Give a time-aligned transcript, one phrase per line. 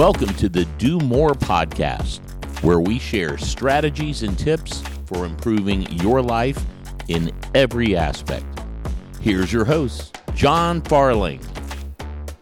[0.00, 2.20] Welcome to the Do More podcast,
[2.64, 6.58] where we share strategies and tips for improving your life
[7.08, 8.46] in every aspect.
[9.20, 11.44] Here's your host, John Farling.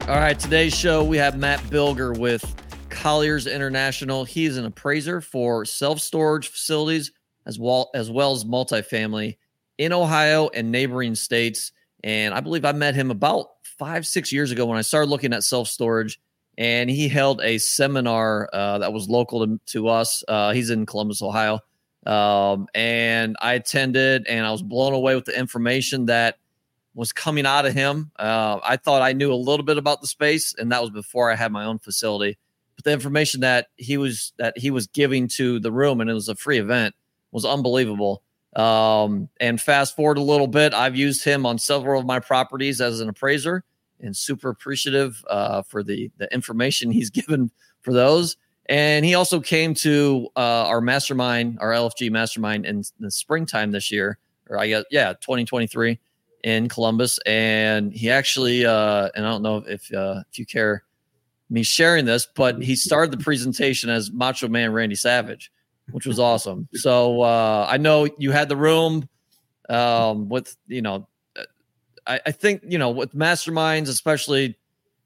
[0.02, 2.44] All right, today's show we have Matt Bilger with
[2.90, 4.22] Colliers International.
[4.22, 7.10] He's an appraiser for self-storage facilities
[7.44, 9.36] as well as well as multifamily
[9.78, 11.72] in Ohio and neighboring states.
[12.04, 15.32] And I believe I met him about five, six years ago when I started looking
[15.32, 16.20] at self-storage.
[16.58, 20.22] And he held a seminar uh, that was local to, to us.
[20.28, 21.60] Uh, he's in Columbus, Ohio.
[22.04, 26.36] Um, and I attended and I was blown away with the information that
[26.94, 28.10] was coming out of him.
[28.18, 31.30] Uh, I thought I knew a little bit about the space, and that was before
[31.30, 32.36] I had my own facility.
[32.74, 36.14] But the information that he was that he was giving to the room, and it
[36.14, 36.96] was a free event,
[37.30, 38.22] was unbelievable.
[38.56, 42.80] Um, and fast forward a little bit, I've used him on several of my properties
[42.80, 43.62] as an appraiser,
[44.00, 48.36] and super appreciative uh, for the the information he's given for those.
[48.68, 53.90] And he also came to uh, our mastermind, our LFG mastermind, in the springtime this
[53.90, 54.18] year,
[54.50, 55.98] or I guess yeah, 2023
[56.44, 60.84] in Columbus, and he actually, uh, and I don't know if uh, if you care
[61.50, 65.50] me sharing this, but he started the presentation as Macho Man Randy Savage,
[65.90, 66.68] which was awesome.
[66.74, 69.08] So uh, I know you had the room
[69.68, 71.08] um, with you know,
[72.08, 74.56] I, I think you know with masterminds, especially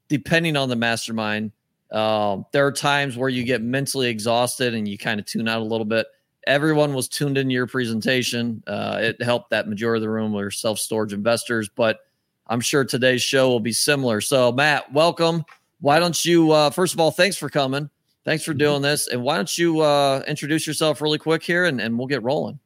[0.07, 1.51] depending on the mastermind,
[1.91, 5.61] um, there are times where you get mentally exhausted and you kind of tune out
[5.61, 6.07] a little bit
[6.47, 8.63] everyone was tuned into your presentation.
[8.67, 11.99] Uh, it helped that majority of the room were self storage investors, but
[12.47, 14.21] I'm sure today's show will be similar.
[14.21, 15.45] So, Matt, welcome.
[15.79, 17.89] Why don't you, uh, first of all, thanks for coming.
[18.25, 19.07] Thanks for doing this.
[19.07, 22.59] And why don't you uh, introduce yourself really quick here and, and we'll get rolling.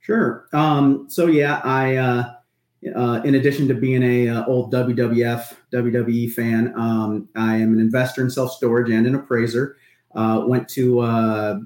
[0.00, 0.48] Sure.
[0.52, 2.36] Um, so, yeah, I,
[2.94, 7.80] uh, in addition to being a uh, old WWF WWE fan, um, I am an
[7.80, 9.76] investor in self storage and an appraiser.
[10.14, 11.58] Uh, went to uh,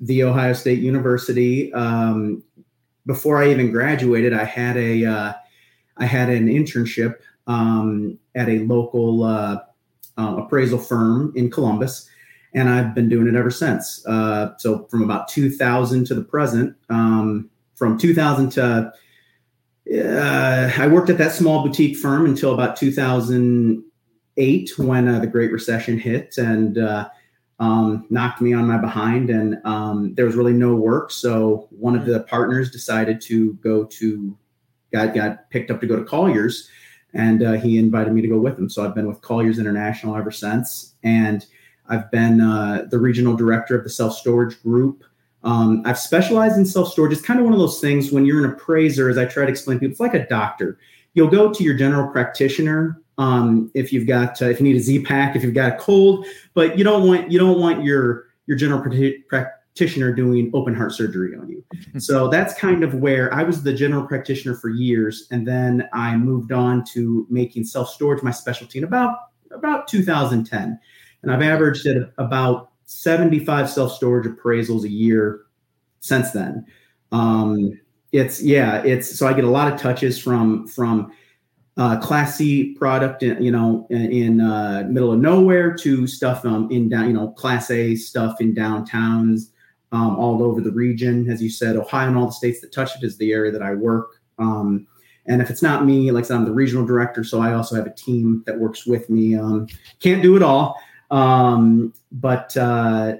[0.00, 1.72] the Ohio State University.
[1.72, 2.42] Um,
[3.06, 5.32] before I even graduated, I had a uh,
[5.98, 9.24] I had an internship um, at a local
[10.16, 12.08] appraisal firm in Columbus,
[12.54, 14.02] and I've been doing it ever since.
[14.58, 18.92] So from about 2000 to the present, um, from 2000 to
[19.92, 25.52] uh, I worked at that small boutique firm until about 2008 when uh, the Great
[25.52, 26.78] Recession hit, and
[27.60, 31.10] um, knocked me on my behind, and um, there was really no work.
[31.10, 34.36] So one of the partners decided to go to
[34.92, 36.68] got got picked up to go to Colliers,
[37.12, 38.68] and uh, he invited me to go with him.
[38.68, 41.46] So I've been with Colliers International ever since, and
[41.88, 45.04] I've been uh, the regional director of the self storage group.
[45.44, 47.12] Um, I've specialized in self storage.
[47.12, 49.50] It's kind of one of those things when you're an appraiser, as I try to
[49.50, 50.78] explain to people, it's like a doctor.
[51.12, 54.80] You'll go to your general practitioner um, if you've got uh, if you need a
[54.80, 58.24] Z pack, if you've got a cold, but you don't want you don't want your
[58.46, 58.82] your general
[59.28, 61.64] practitioner doing open heart surgery on you.
[62.00, 66.16] so that's kind of where I was the general practitioner for years, and then I
[66.16, 69.16] moved on to making self storage my specialty in about
[69.52, 70.78] about 2010,
[71.22, 75.42] and I've averaged at about 75 self storage appraisals a year
[76.00, 76.66] since then.
[77.12, 77.80] Um,
[78.12, 81.12] it's yeah, it's so I get a lot of touches from from
[81.76, 86.44] uh, class C product, in, you know, in, in uh, middle of nowhere to stuff
[86.44, 89.50] um, in down, you know, class A stuff in downtowns
[89.90, 91.28] um, all over the region.
[91.28, 93.62] As you said, Ohio and all the states that touch it is the area that
[93.62, 94.20] I work.
[94.38, 94.86] Um,
[95.26, 97.74] and if it's not me, like I said, I'm the regional director, so I also
[97.74, 99.34] have a team that works with me.
[99.34, 99.66] Um,
[100.00, 100.78] can't do it all,
[101.10, 103.14] um, but uh,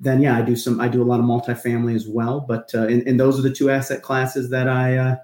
[0.00, 0.80] then yeah, I do some.
[0.80, 2.40] I do a lot of multifamily as well.
[2.40, 5.16] But uh, and, and those are the two asset classes that I uh,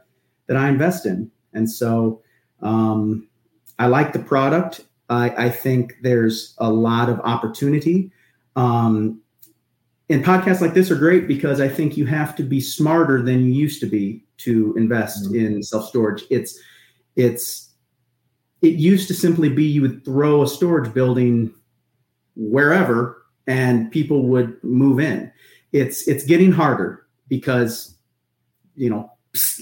[0.46, 1.30] that I invest in.
[1.52, 2.20] And so
[2.62, 3.28] um,
[3.78, 4.84] I like the product.
[5.08, 8.10] I, I, think there's a lot of opportunity.
[8.56, 9.20] Um,
[10.08, 13.44] and podcasts like this are great because I think you have to be smarter than
[13.44, 15.56] you used to be to invest mm-hmm.
[15.56, 16.24] in self storage.
[16.30, 16.58] It's
[17.16, 17.70] it's
[18.62, 21.52] it used to simply be you would throw a storage building
[22.36, 25.30] wherever and people would move in.
[25.72, 27.96] It's it's getting harder because
[28.76, 29.10] you know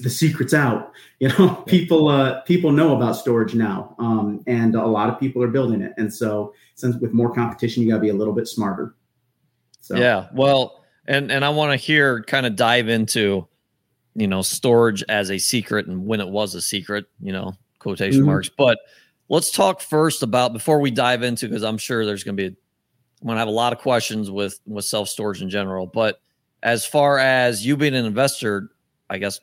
[0.03, 0.93] the secret's out.
[1.23, 5.41] You know, people uh, people know about storage now, um, and a lot of people
[5.41, 5.93] are building it.
[5.97, 8.97] And so, since with more competition, you got to be a little bit smarter.
[9.83, 13.47] So yeah, well, and and I want to hear kind of dive into,
[14.17, 17.05] you know, storage as a secret and when it was a secret.
[17.21, 18.27] You know, quotation mm-hmm.
[18.27, 18.49] marks.
[18.49, 18.81] But
[19.29, 22.57] let's talk first about before we dive into because I'm sure there's going to be
[22.57, 22.57] a,
[23.23, 25.87] I'm going to have a lot of questions with with self storage in general.
[25.87, 26.21] But
[26.63, 28.71] as far as you being an investor,
[29.09, 29.41] I guess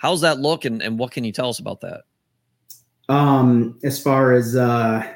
[0.00, 2.04] How's that look, and, and what can you tell us about that?
[3.10, 5.06] Um, as far as uh,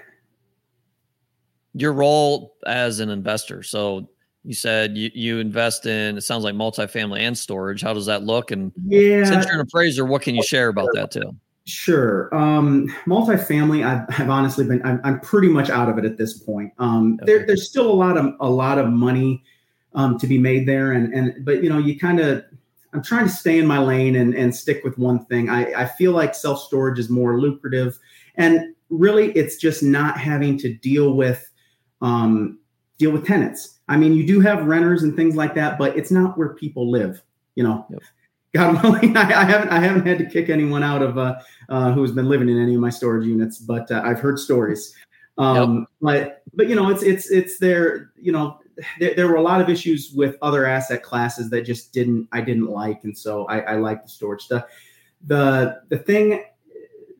[1.72, 3.62] your role as an investor.
[3.62, 4.10] So
[4.44, 7.80] you said you, you invest in it sounds like multifamily and storage.
[7.80, 8.50] How does that look?
[8.50, 11.34] And yeah, since you're an appraiser, what can you share about that too?
[11.66, 12.34] Sure.
[12.34, 16.38] Um, multifamily, I've, I've honestly been, I'm, I'm, pretty much out of it at this
[16.38, 16.72] point.
[16.78, 17.32] Um, okay.
[17.32, 19.42] there, there's still a lot of, a lot of money
[19.94, 20.92] um, to be made there.
[20.92, 22.44] And, and, but you know, you kind of,
[22.92, 25.48] I'm trying to stay in my lane and, and stick with one thing.
[25.48, 27.98] I, I feel like self storage is more lucrative.
[28.36, 31.50] And really, it's just not having to deal with,
[32.02, 32.58] um,
[32.98, 33.78] deal with tenants.
[33.88, 36.90] I mean, you do have renters and things like that, but it's not where people
[36.90, 37.22] live.
[37.54, 38.02] You know, yep.
[38.54, 41.92] God willing, I, I, haven't I haven't had to kick anyone out of uh, uh,
[41.92, 44.94] who's been living in any of my storage units, but uh, I've heard stories.
[45.36, 45.86] Um.
[46.00, 48.12] But but you know, it's it's it's there.
[48.16, 48.60] You know,
[49.00, 52.40] there, there, were a lot of issues with other asset classes that just didn't I
[52.40, 54.64] didn't like, and so I, I like the storage stuff.
[55.26, 56.44] The the thing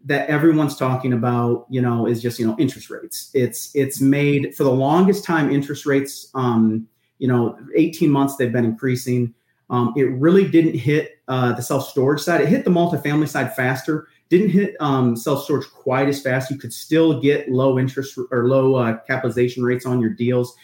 [0.04, 3.30] that everyone's talking about, you know, is just you know interest rates.
[3.34, 6.30] It's it's made for the longest time interest rates.
[6.34, 6.86] Um,
[7.18, 9.34] you know, 18 months they've been increasing.
[9.70, 12.40] Um, it really didn't hit uh, the self storage side.
[12.40, 14.08] It hit the multifamily side faster.
[14.28, 16.50] Didn't hit um, self storage quite as fast.
[16.50, 20.54] You could still get low interest or low uh, capitalization rates on your deals.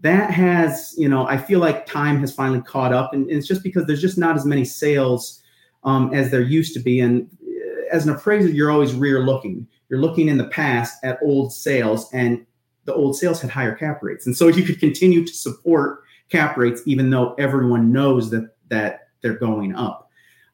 [0.00, 3.48] That has, you know, I feel like time has finally caught up, and, and it's
[3.48, 5.42] just because there's just not as many sales
[5.84, 7.00] um, as there used to be.
[7.00, 9.66] And uh, as an appraiser, you're always rear looking.
[9.88, 12.44] You're looking in the past at old sales, and
[12.84, 16.56] the old sales had higher cap rates, and so you could continue to support cap
[16.56, 20.05] rates, even though everyone knows that that they're going up.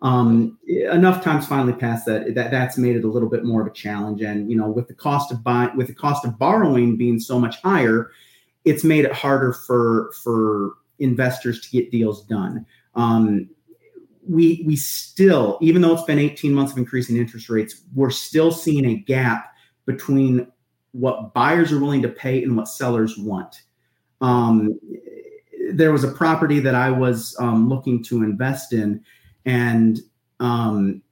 [0.03, 3.69] Um, enough times finally passed that, that that's made it a little bit more of
[3.69, 4.21] a challenge.
[4.21, 7.39] And you know, with the cost of buying, with the cost of borrowing being so
[7.39, 8.11] much higher,
[8.65, 12.67] it's made it harder for for investors to get deals done.
[12.97, 13.49] Um,
[14.29, 18.51] we we still, even though it's been 18 months of increasing interest rates, we're still
[18.51, 19.53] seeing a gap
[19.87, 20.47] between
[20.93, 23.63] what buyers are willing to pay and what sellers want.
[24.21, 24.79] Um,
[25.73, 29.03] there was a property that I was um, looking to invest in,
[29.45, 30.01] and
[30.41, 31.03] um,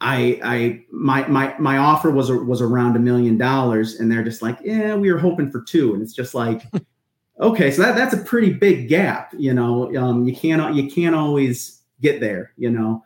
[0.00, 4.42] I, I, my, my, my offer was was around a million dollars, and they're just
[4.42, 6.62] like, yeah, we were hoping for two, and it's just like,
[7.40, 9.94] okay, so that, that's a pretty big gap, you know.
[9.96, 13.02] Um, you can't you can't always get there, you know.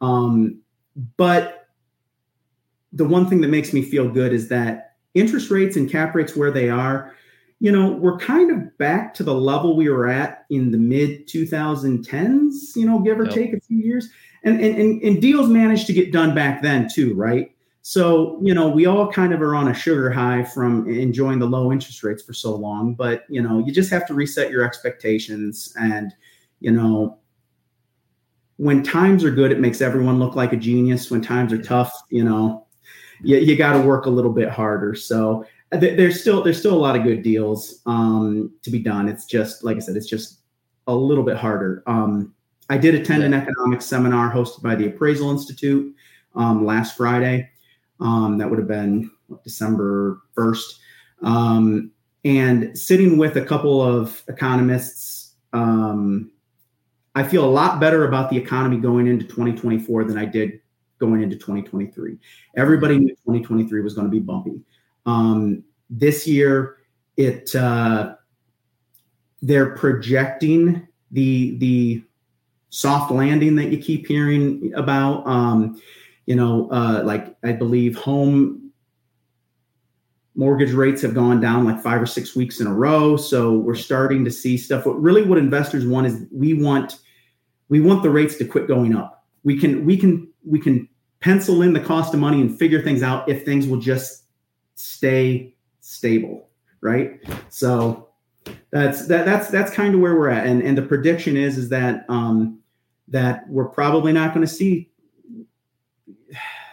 [0.00, 0.60] Um,
[1.16, 1.68] but
[2.92, 6.36] the one thing that makes me feel good is that interest rates and cap rates
[6.36, 7.14] where they are
[7.64, 11.26] you know, we're kind of back to the level we were at in the mid
[11.26, 13.32] 2010s, you know, give or yep.
[13.32, 14.10] take a few years.
[14.42, 17.52] And, and, and deals managed to get done back then too, right?
[17.80, 21.46] So, you know, we all kind of are on a sugar high from enjoying the
[21.46, 24.62] low interest rates for so long, but, you know, you just have to reset your
[24.62, 25.72] expectations.
[25.80, 26.12] And,
[26.60, 27.16] you know,
[28.58, 31.10] when times are good, it makes everyone look like a genius.
[31.10, 32.66] When times are tough, you know,
[33.22, 34.94] you, you got to work a little bit harder.
[34.94, 39.08] So, there's still there's still a lot of good deals um, to be done.
[39.08, 40.40] It's just like I said, it's just
[40.86, 41.82] a little bit harder.
[41.86, 42.34] Um,
[42.70, 43.26] I did attend yeah.
[43.26, 45.94] an economics seminar hosted by the Appraisal Institute
[46.34, 47.50] um, last Friday.
[48.00, 49.10] Um, that would have been
[49.44, 50.80] December first,
[51.22, 51.90] um,
[52.24, 55.34] and sitting with a couple of economists.
[55.52, 56.30] Um,
[57.14, 60.60] I feel a lot better about the economy going into 2024 than I did
[60.98, 62.18] going into 2023.
[62.56, 64.60] Everybody knew 2023 was going to be bumpy.
[65.06, 66.78] Um, this year,
[67.16, 68.14] it uh,
[69.42, 72.02] they're projecting the the
[72.70, 75.26] soft landing that you keep hearing about.
[75.26, 75.80] Um,
[76.26, 78.64] you know, uh, like I believe home
[80.34, 83.16] mortgage rates have gone down like five or six weeks in a row.
[83.16, 84.86] So we're starting to see stuff.
[84.86, 86.98] What really what investors want is we want
[87.68, 89.24] we want the rates to quit going up.
[89.44, 90.88] We can we can we can
[91.20, 94.23] pencil in the cost of money and figure things out if things will just
[94.74, 96.48] stay stable,
[96.80, 97.20] right?
[97.48, 98.08] So
[98.70, 101.68] that's that that's that's kind of where we're at, and and the prediction is is
[101.70, 102.58] that um,
[103.08, 104.90] that we're probably not going to see,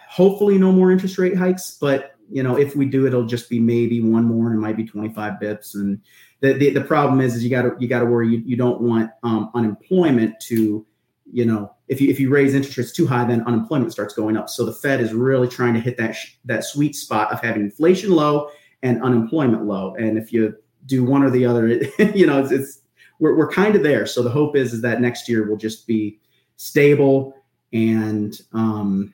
[0.08, 3.60] hopefully, no more interest rate hikes, but you know if we do, it'll just be
[3.60, 6.00] maybe one more, and it might be twenty five bips, and
[6.40, 8.56] the, the, the problem is is you got to you got to worry you, you
[8.56, 10.84] don't want um, unemployment to
[11.32, 14.36] you know if you if you raise interest rates too high, then unemployment starts going
[14.36, 14.48] up.
[14.48, 17.62] So the Fed is really trying to hit that sh- that sweet spot of having
[17.62, 18.50] inflation low
[18.82, 19.94] and unemployment low.
[19.96, 20.56] And if you
[20.86, 22.80] do one or the other, it, you know, it's, it's
[23.20, 24.06] we're we're kind of there.
[24.06, 26.18] So the hope is is that next year will just be
[26.56, 27.36] stable
[27.74, 29.12] and um,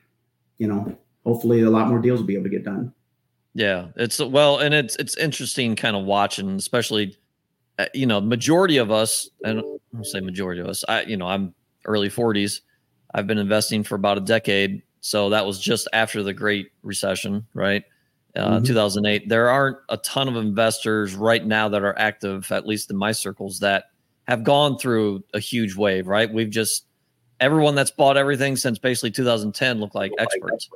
[0.57, 2.93] you know, hopefully a lot more deals will be able to get done.
[3.53, 7.17] Yeah, it's well, and it's it's interesting kind of watching, especially
[7.77, 9.61] uh, you know, majority of us, and
[9.95, 10.85] I'll say majority of us.
[10.87, 11.53] I you know, I'm
[11.85, 12.61] early 40s
[13.13, 14.81] I've been investing for about a decade.
[15.01, 17.83] So that was just after the Great Recession, right?
[18.35, 18.65] uh, mm-hmm.
[18.65, 19.29] 2008.
[19.29, 23.11] There aren't a ton of investors right now that are active, at least in my
[23.11, 23.85] circles, that
[24.27, 26.07] have gone through a huge wave.
[26.07, 26.31] Right?
[26.31, 26.85] We've just
[27.39, 30.69] everyone that's bought everything since basically 2010 look like experts,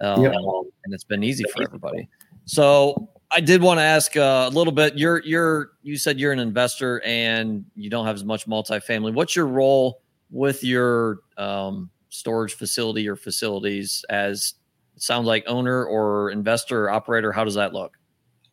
[0.00, 0.32] um, yep.
[0.34, 2.08] and it's been easy for everybody.
[2.46, 4.96] So I did want to ask uh, a little bit.
[4.96, 9.14] You're you're you said you're an investor and you don't have as much multifamily.
[9.14, 14.54] What's your role with your um, storage facility or facilities as
[14.96, 17.32] sounds like owner or investor or operator?
[17.32, 17.96] How does that look?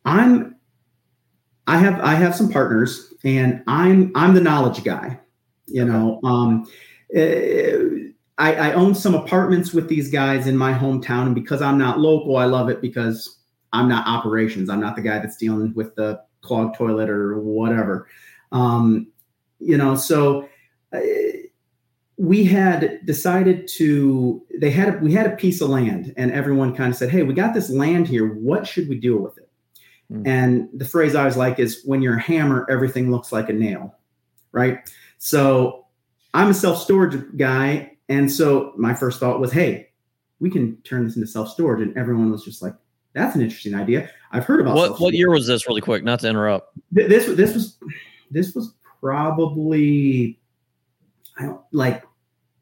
[0.04, 0.56] I'm
[1.66, 5.18] I have I have some partners and I'm I'm the knowledge guy.
[5.66, 5.92] You okay.
[5.92, 6.66] know, um,
[7.16, 8.06] uh,
[8.38, 11.98] I, I own some apartments with these guys in my hometown, and because I'm not
[11.98, 13.38] local, I love it because
[13.72, 14.70] I'm not operations.
[14.70, 18.08] I'm not the guy that's dealing with the clogged toilet or whatever.
[18.52, 19.08] Um,
[19.58, 20.48] you know, so
[20.92, 21.00] uh,
[22.16, 24.42] we had decided to.
[24.58, 27.22] They had a, we had a piece of land, and everyone kind of said, "Hey,
[27.22, 28.26] we got this land here.
[28.26, 29.50] What should we do with it?"
[30.12, 30.26] Mm.
[30.26, 33.52] And the phrase I always like is, "When you're a hammer, everything looks like a
[33.52, 33.94] nail."
[34.52, 34.78] Right.
[35.18, 35.86] So
[36.36, 37.92] I'm a self storage guy.
[38.08, 39.88] And so my first thought was, hey,
[40.38, 41.80] we can turn this into self storage.
[41.80, 42.74] And everyone was just like,
[43.14, 44.10] that's an interesting idea.
[44.32, 46.76] I've heard about what, what year was this really quick, not to interrupt.
[46.92, 47.78] This, this was,
[48.30, 50.38] this was probably
[51.72, 52.04] like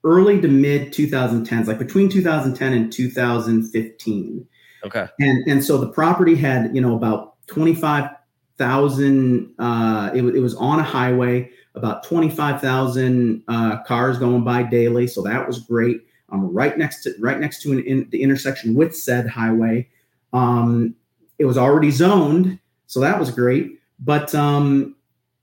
[0.04, 4.47] early to mid 2010s, like between 2010 and 2015.
[4.85, 5.07] Okay.
[5.19, 10.78] And, and so the property had, you know, about 25,000, uh, it, it was on
[10.78, 15.07] a highway about 25,000 uh, cars going by daily.
[15.07, 16.02] So that was great.
[16.31, 19.88] Um, right next to right next to an, in, the intersection with said highway.
[20.33, 20.95] Um,
[21.38, 23.78] it was already zoned, so that was great.
[24.00, 24.97] But um,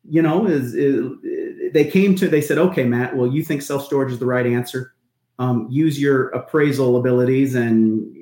[0.09, 1.11] you know, is, is,
[1.73, 4.45] they came to they said, okay, Matt, well, you think self storage is the right
[4.45, 4.93] answer.
[5.39, 8.15] Um, use your appraisal abilities and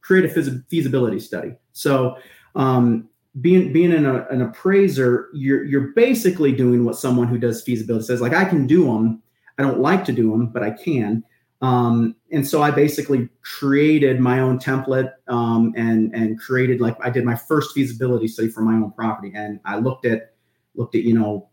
[0.00, 1.52] create a feasibility study.
[1.72, 2.16] So
[2.54, 3.08] um,
[3.40, 8.20] being being an, an appraiser, you're you're basically doing what someone who does feasibility says.
[8.20, 9.22] Like I can do them.
[9.58, 11.22] I don't like to do them, but I can.
[11.62, 17.10] Um, and so I basically created my own template um, and and created like I
[17.10, 20.34] did my first feasibility study for my own property, and I looked at
[20.74, 21.48] looked at you know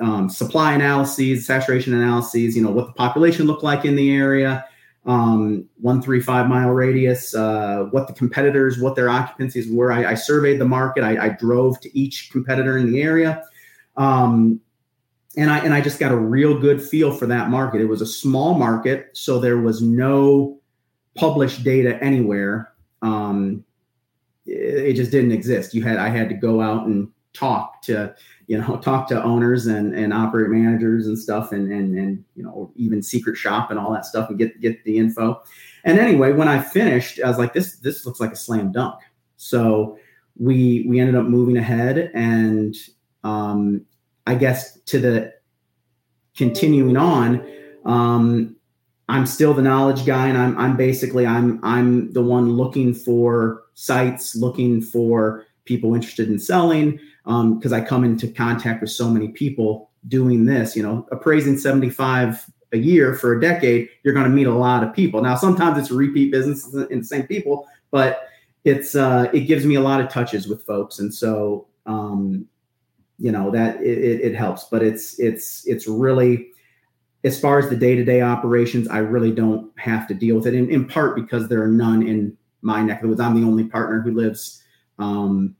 [0.00, 4.64] um, supply analyses, saturation analyses, you know what the population looked like in the area,
[5.06, 9.90] um, one three five mile radius, uh, what the competitors, what their occupancies were.
[9.90, 11.02] I, I surveyed the market.
[11.02, 13.42] I, I, drove to each competitor in the area,
[13.96, 14.60] um,
[15.36, 17.80] and I and I just got a real good feel for that market.
[17.80, 20.60] It was a small market, so there was no
[21.14, 22.72] published data anywhere.
[23.02, 23.64] Um,
[24.46, 25.74] it, it just didn't exist.
[25.74, 28.14] You had I had to go out and talk to
[28.48, 32.42] you know talk to owners and and operate managers and stuff and and and you
[32.42, 35.40] know even secret shop and all that stuff and get get the info.
[35.84, 39.00] And anyway when i finished i was like this this looks like a slam dunk.
[39.36, 39.98] So
[40.38, 42.74] we we ended up moving ahead and
[43.24, 43.84] um
[44.26, 45.32] i guess to the
[46.36, 47.44] continuing on
[47.84, 48.56] um
[49.08, 53.64] i'm still the knowledge guy and i'm i'm basically i'm i'm the one looking for
[53.74, 59.10] sites looking for people interested in selling because um, I come into contact with so
[59.10, 60.74] many people doing this.
[60.74, 64.82] You know, appraising 75 a year for a decade, you're going to meet a lot
[64.82, 65.20] of people.
[65.20, 68.28] Now, sometimes it's repeat business in the same people, but
[68.64, 72.46] it's uh, it gives me a lot of touches with folks, and so um,
[73.18, 74.64] you know that it, it helps.
[74.64, 76.48] But it's it's it's really
[77.24, 80.46] as far as the day to day operations, I really don't have to deal with
[80.46, 80.54] it.
[80.54, 83.20] In, in part because there are none in my neck of the woods.
[83.20, 84.62] I'm the only partner who lives
[84.98, 85.54] um,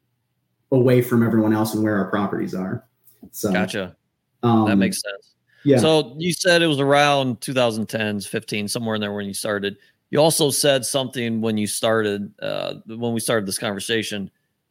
[0.70, 2.84] away from everyone else and where our properties are.
[3.32, 3.96] So gotcha.
[4.42, 5.34] Um, that makes sense.
[5.64, 5.78] Yeah.
[5.78, 9.76] So you said it was around 2010s, 15, somewhere in there when you started.
[10.10, 14.30] You also said something when you started, uh, when we started this conversation,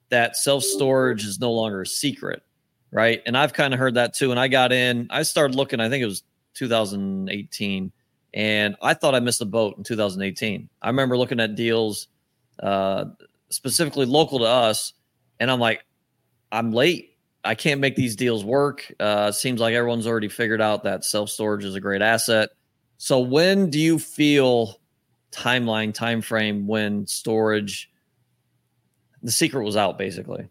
[0.09, 2.41] that self storage is no longer a secret,
[2.91, 3.21] right?
[3.25, 4.31] And I've kind of heard that too.
[4.31, 6.23] And I got in, I started looking, I think it was
[6.53, 7.91] 2018,
[8.33, 10.69] and I thought I missed a boat in 2018.
[10.81, 12.07] I remember looking at deals
[12.61, 13.05] uh,
[13.49, 14.93] specifically local to us,
[15.39, 15.85] and I'm like,
[16.51, 17.17] I'm late.
[17.43, 18.91] I can't make these deals work.
[18.99, 22.49] Uh, seems like everyone's already figured out that self storage is a great asset.
[22.97, 24.79] So when do you feel
[25.31, 27.91] timeline time frame when storage
[29.21, 30.49] the secret was out basically?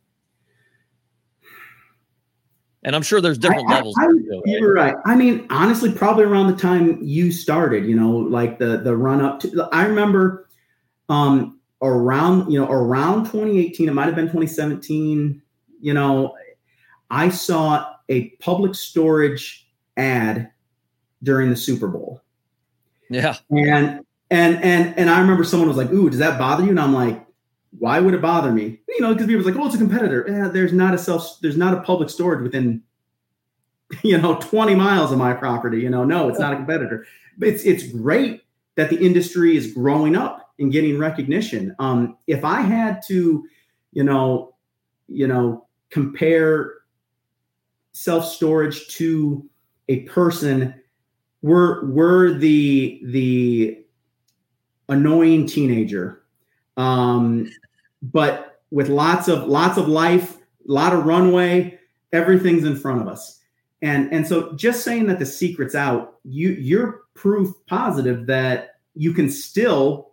[2.83, 3.97] And I'm sure there's different I, levels.
[3.99, 4.11] I, I,
[4.45, 4.95] you're right.
[5.05, 9.21] I mean, honestly, probably around the time you started, you know, like the the run
[9.21, 9.69] up to.
[9.73, 10.49] I remember
[11.09, 13.88] um around you know around 2018.
[13.88, 15.43] It might have been 2017
[15.80, 16.35] you know,
[17.11, 20.50] I saw a public storage ad
[21.23, 22.23] during the Super Bowl.
[23.09, 23.37] Yeah.
[23.50, 26.80] And and and and I remember someone was like, "Ooh, does that bother you?" And
[26.80, 27.26] I'm like,
[27.78, 28.80] why would it bother me?
[28.88, 30.28] You know, because people's like, oh, it's a competitor.
[30.28, 32.83] Eh, there's not a self, there's not a public storage within,
[34.02, 35.80] you know, 20 miles of my property.
[35.80, 37.06] You know, no, it's not a competitor.
[37.38, 38.42] But it's it's great
[38.76, 41.75] that the industry is growing up and getting recognition.
[41.78, 43.47] Um, if I had to,
[43.92, 44.54] you know,
[45.09, 45.66] you know,
[45.97, 46.75] compare
[47.93, 49.49] self storage to
[49.88, 50.75] a person,
[51.41, 53.83] we're we're the the
[54.91, 56.23] annoying teenager
[56.76, 57.50] um,
[58.03, 61.79] but with lots of lots of life, a lot of runway,
[62.12, 63.41] everything's in front of us.
[63.81, 69.15] And and so just saying that the secret's out, you you're proof positive that you
[69.15, 70.12] can still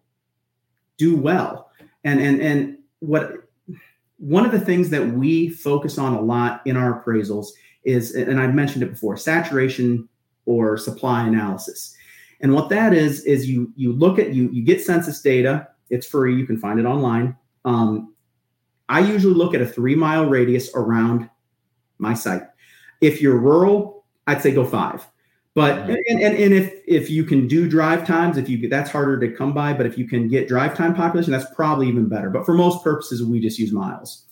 [0.95, 1.71] do well.
[2.05, 3.42] And and and what
[4.23, 7.47] one of the things that we focus on a lot in our appraisals
[7.83, 10.07] is, and I've mentioned it before, saturation
[10.45, 11.95] or supply analysis.
[12.41, 16.07] And what that is is you you look at you you get census data it's
[16.07, 16.35] free.
[16.35, 17.37] You can find it online.
[17.65, 18.15] Um,
[18.89, 21.29] I usually look at a three mile radius around
[21.99, 22.41] my site.
[22.99, 25.05] If you're rural, I'd say go five.
[25.55, 29.19] But and, and, and if if you can do drive times, if you that's harder
[29.19, 32.31] to come by, but if you can get drive time population, that's probably even better.
[32.31, 34.25] But for most purposes, we just use miles.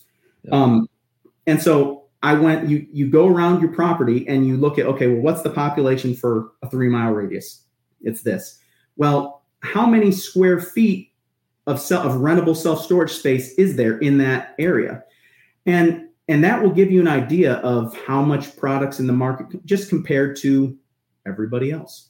[0.44, 0.56] Yeah.
[0.56, 0.90] Um,
[1.46, 2.68] and so I went.
[2.68, 6.16] You you go around your property and you look at okay, well, what's the population
[6.16, 7.66] for a three mile radius?
[8.02, 8.60] It's this.
[8.98, 11.12] Well, how many square feet
[11.68, 15.04] of self, of rentable self storage space is there in that area,
[15.68, 19.64] and and that will give you an idea of how much products in the market
[19.66, 20.76] just compared to
[21.26, 22.10] everybody else.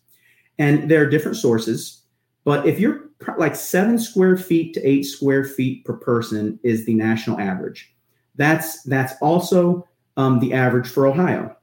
[0.60, 2.04] And there are different sources,
[2.44, 6.94] but if you're like seven square feet to eight square feet per person is the
[6.94, 7.94] national average.
[8.36, 9.88] That's that's also
[10.18, 11.56] um, the average for Ohio.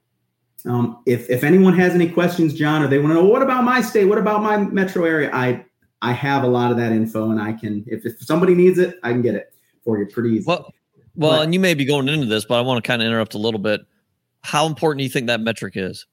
[0.64, 3.64] Um, if if anyone has any questions, John, or they want to know what about
[3.64, 5.64] my state, what about my metro area, I
[6.02, 8.98] I have a lot of that info, and I can if, if somebody needs it,
[9.02, 9.52] I can get it
[9.84, 10.44] for you pretty easy.
[10.46, 10.72] Well,
[11.16, 13.06] well, but, and you may be going into this, but I want to kind of
[13.06, 13.80] interrupt a little bit.
[14.42, 16.06] How important do you think that metric is?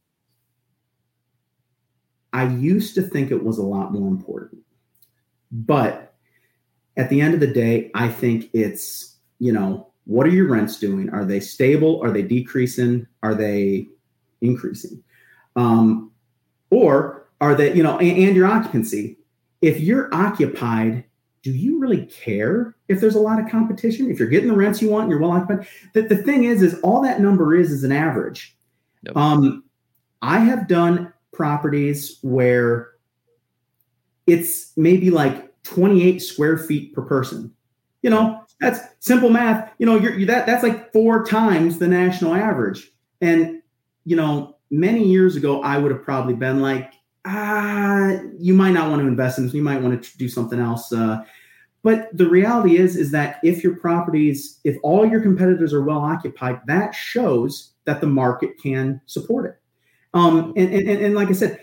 [2.36, 4.62] I used to think it was a lot more important,
[5.52, 6.14] but
[6.98, 10.80] at the end of the day, I think it's you know what are your rents
[10.80, 11.10] doing?
[11.10, 12.00] Are they stable?
[12.04, 13.08] Are they decreasing?
[13.24, 13.88] Are they
[14.42, 15.04] increasing?
[15.56, 16.12] Um,
[16.70, 19.18] or are they you know and, and your occupancy?
[19.66, 21.04] if you're occupied,
[21.42, 24.12] do you really care if there's a lot of competition?
[24.12, 25.68] If you're getting the rents you want, and you're well occupied.
[25.94, 28.56] The, the thing is, is all that number is is an average.
[29.16, 29.64] Um,
[30.22, 32.92] I have done properties where
[34.28, 37.54] it's maybe like 28 square feet per person.
[38.02, 39.72] You know, that's simple math.
[39.80, 42.92] You know, you're, you're that that's like four times the national average.
[43.22, 43.62] And
[44.06, 46.94] you know, many years ago, I would have probably been like,
[47.26, 49.54] uh, you might not want to invest in this.
[49.54, 50.94] You might want to do something else.
[50.94, 51.24] Uh,
[51.82, 56.00] but the reality is, is that if your properties, if all your competitors are well
[56.00, 59.60] occupied, that shows that the market can support it.
[60.16, 61.60] Um, and, and, and like I said,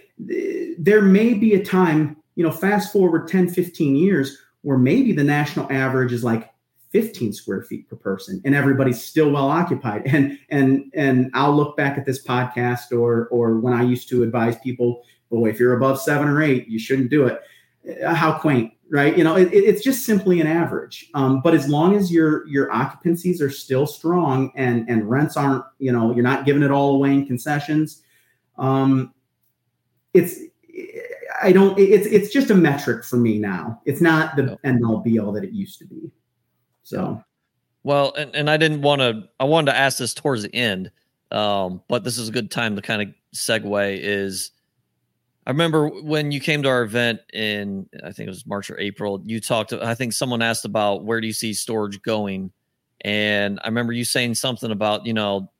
[0.78, 5.24] there may be a time, you know, fast forward 10, 15 years where maybe the
[5.24, 6.50] national average is like
[6.90, 11.74] 15 square feet per person and everybody's still well occupied and and and i'll look
[11.74, 15.72] back at this podcast or or when i used to advise people boy, if you're
[15.72, 17.40] above seven or eight, you shouldn't do it.
[18.04, 19.16] Uh, how quaint, right?
[19.16, 21.10] You know, it, it's just simply an average.
[21.14, 25.64] Um, but as long as your your occupancies are still strong and and rents aren't,
[25.78, 28.02] you know, you're not giving it all away in concessions,
[28.58, 29.12] um,
[30.14, 30.38] it's
[31.42, 31.78] I don't.
[31.78, 33.80] It's it's just a metric for me now.
[33.84, 36.10] It's not the end all be all that it used to be.
[36.82, 37.22] So,
[37.82, 39.24] well, and, and I didn't want to.
[39.40, 40.90] I wanted to ask this towards the end,
[41.30, 43.98] um, but this is a good time to kind of segue.
[44.00, 44.52] Is
[45.46, 48.78] I remember when you came to our event in I think it was March or
[48.78, 52.52] April, you talked I think someone asked about where do you see storage going?
[53.00, 55.50] And I remember you saying something about, you know,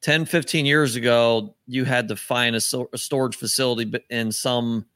[0.00, 2.60] 10, 15 years ago, you had to find a,
[2.92, 4.86] a storage facility in some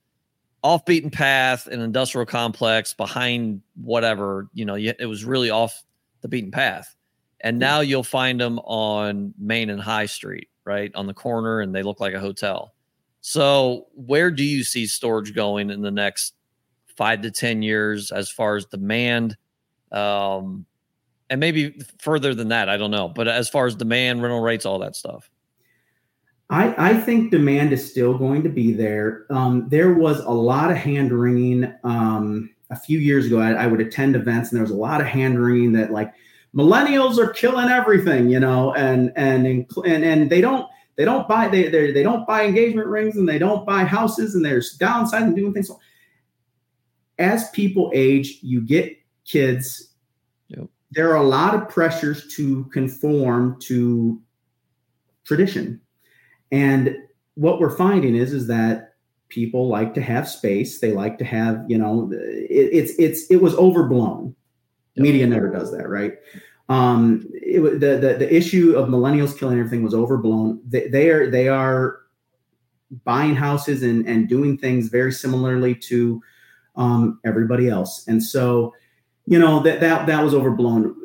[0.62, 5.83] off beaten path, an industrial complex behind whatever, you know, it was really off
[6.21, 6.95] the beaten path.
[7.41, 10.95] And now you'll find them on Main and High Street, right?
[10.95, 12.73] On the corner, and they look like a hotel.
[13.21, 16.35] So, where do you see storage going in the next
[16.97, 19.37] five to 10 years as far as demand?
[19.91, 20.67] Um,
[21.33, 23.09] and maybe further than that, I don't know.
[23.09, 25.31] But as far as demand, rental rates, all that stuff.
[26.51, 29.25] I, I think demand is still going to be there.
[29.31, 33.38] Um, there was a lot of hand wringing um, a few years ago.
[33.40, 36.12] I, I would attend events, and there was a lot of hand wringing that like
[36.55, 41.49] millennials are killing everything, you know, and and and and they don't they don't buy
[41.49, 45.37] they they don't buy engagement rings and they don't buy houses and they're downsizing and
[45.37, 45.71] doing things.
[47.18, 49.91] As people age, you get kids.
[50.92, 54.20] There are a lot of pressures to conform to
[55.24, 55.81] tradition.
[56.50, 56.96] And
[57.35, 58.94] what we're finding is is that
[59.28, 60.81] people like to have space.
[60.81, 64.35] They like to have, you know, it, it's it's it was overblown.
[64.94, 65.02] Yep.
[65.02, 66.14] Media never does that, right?
[66.68, 70.61] Um, it, the, the the issue of millennials killing everything was overblown.
[70.68, 72.00] They, they are they are
[73.05, 76.22] buying houses and and doing things very similarly to
[76.76, 78.74] um, everybody else, and so
[79.27, 80.97] you know that that that was overblown.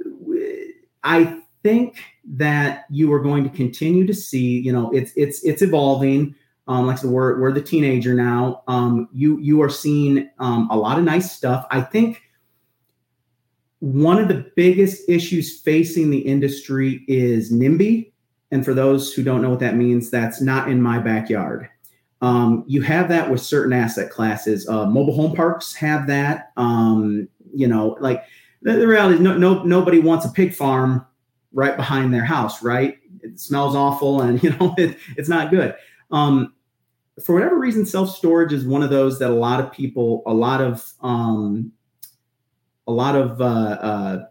[1.03, 5.61] I think that you are going to continue to see, you know, it's it's it's
[5.61, 6.35] evolving.
[6.67, 8.63] Um, like I said, we're we're the teenager now.
[8.67, 11.65] Um, you you are seeing um, a lot of nice stuff.
[11.71, 12.21] I think
[13.79, 18.11] one of the biggest issues facing the industry is NIMBY.
[18.51, 21.69] And for those who don't know what that means, that's not in my backyard.
[22.21, 24.67] Um, you have that with certain asset classes.
[24.67, 26.51] Uh, mobile home parks have that.
[26.57, 28.23] Um, you know, like
[28.61, 31.05] the, the reality is no, no, nobody wants a pig farm
[31.53, 32.97] right behind their house, right?
[33.21, 35.75] It smells awful and, you know, it, it's not good.
[36.11, 36.53] Um,
[37.23, 40.33] for whatever reason, self storage is one of those that a lot of people, a
[40.33, 41.71] lot of, um,
[42.87, 44.25] a lot of uh, uh,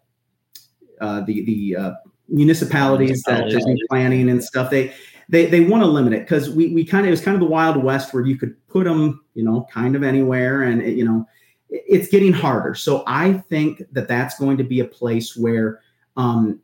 [1.01, 1.93] uh, the the uh,
[2.29, 4.95] municipalities that are planning and stuff, they
[5.29, 7.41] they they want to limit it because we we kind of it was kind of
[7.41, 10.97] the wild west where you could put them, you know, kind of anywhere, and it,
[10.97, 11.27] you know,
[11.69, 12.75] it's getting harder.
[12.75, 15.81] So I think that that's going to be a place where
[16.17, 16.61] um,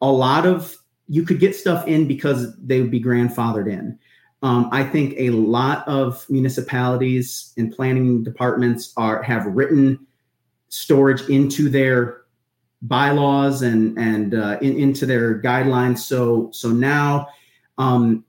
[0.00, 0.76] a lot of
[1.08, 3.98] you could get stuff in because they would be grandfathered in.
[4.42, 10.06] Um, I think a lot of municipalities and planning departments are have written
[10.68, 12.22] storage into their
[12.82, 15.98] bylaws and and uh, in, into their guidelines.
[15.98, 17.28] So so now
[17.78, 18.24] um,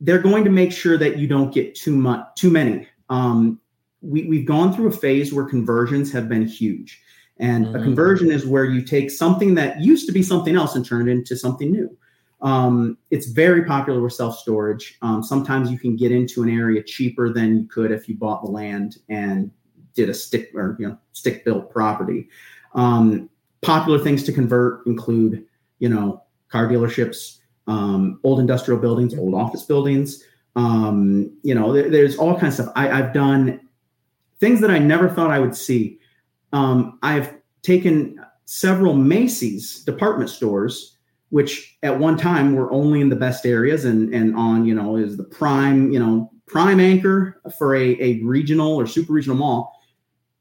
[0.00, 2.86] they're going to make sure that you don't get too much too many.
[3.08, 3.58] Um,
[4.00, 7.00] we, we've gone through a phase where conversions have been huge.
[7.38, 7.76] And mm-hmm.
[7.76, 11.08] a conversion is where you take something that used to be something else and turn
[11.08, 11.96] it into something new.
[12.40, 14.96] Um, it's very popular with self storage.
[15.02, 18.44] Um, sometimes you can get into an area cheaper than you could if you bought
[18.44, 19.50] the land and
[19.94, 22.28] did a stick or you know stick built property.
[22.74, 23.28] Um,
[23.62, 25.44] popular things to convert include
[25.80, 30.22] you know car dealerships, um, old industrial buildings, old office buildings.
[30.54, 32.72] Um, you know, there, there's all kinds of stuff.
[32.76, 33.67] I, I've done
[34.40, 35.98] things that I never thought I would see
[36.52, 40.96] um, I've taken several Macy's department stores,
[41.30, 44.96] which at one time were only in the best areas and and on you know
[44.96, 49.82] is the prime you know prime anchor for a, a regional or super regional mall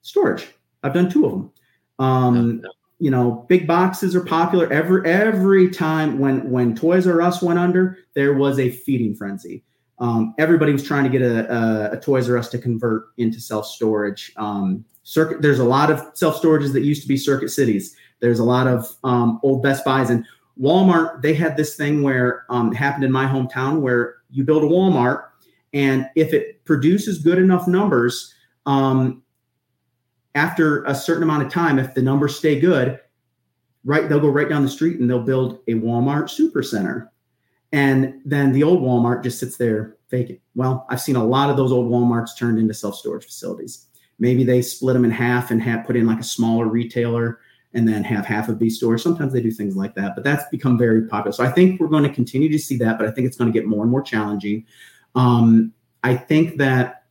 [0.02, 0.48] storage.
[0.84, 1.52] I've done two of them.
[2.00, 2.62] Um,
[3.00, 4.72] You know, big boxes are popular.
[4.74, 9.64] Every every time when when Toys R Us went under, there was a feeding frenzy.
[10.00, 13.42] Um, everybody was trying to get a, a, a, Toys R Us to convert into
[13.42, 14.32] self storage.
[14.38, 18.40] Um, circuit there's a lot of self storages that used to be circuit cities there's
[18.40, 20.26] a lot of um, old best buys and
[20.60, 24.64] walmart they had this thing where um, it happened in my hometown where you build
[24.64, 25.28] a walmart
[25.74, 28.34] and if it produces good enough numbers
[28.66, 29.24] um,
[30.36, 33.00] after a certain amount of time if the numbers stay good
[33.86, 37.10] right they'll go right down the street and they'll build a walmart super center
[37.72, 41.58] and then the old walmart just sits there vacant well i've seen a lot of
[41.58, 43.88] those old walmarts turned into self-storage facilities
[44.20, 47.40] Maybe they split them in half and have put in like a smaller retailer
[47.74, 49.04] and then have half of these stores.
[49.04, 51.34] Sometimes they do things like that, but that's become very popular.
[51.34, 53.52] So I think we're going to continue to see that, but I think it's going
[53.52, 54.66] to get more and more challenging.
[55.14, 57.04] Um, I think that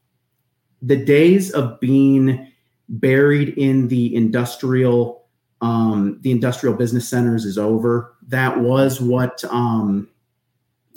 [0.82, 2.50] the days of being
[2.88, 5.24] buried in the industrial
[5.62, 8.14] um, the industrial business centers is over.
[8.28, 10.06] That was what um,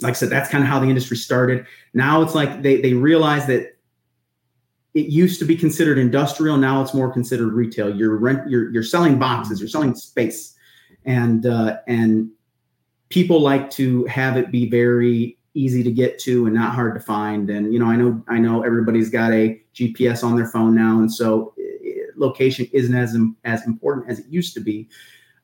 [0.02, 1.66] like I said, that's kind of how the industry started.
[1.94, 3.76] Now it's like they they realize that
[4.94, 6.56] it used to be considered industrial.
[6.56, 7.94] Now it's more considered retail.
[7.94, 10.54] You're rent, you're, you're selling boxes, you're selling space,
[11.04, 12.30] and uh, and
[13.08, 17.00] people like to have it be very easy to get to and not hard to
[17.00, 17.50] find.
[17.50, 20.98] And you know, I know I know everybody's got a GPS on their phone now,
[20.98, 21.54] and so
[22.16, 24.88] location isn't as as important as it used to be.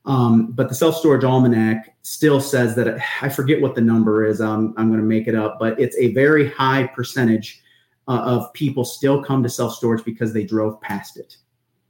[0.07, 4.41] Um, but the self storage almanac still says that I forget what the number is.
[4.41, 7.61] Um, I'm going to make it up, but it's a very high percentage
[8.07, 11.37] uh, of people still come to self storage because they drove past it,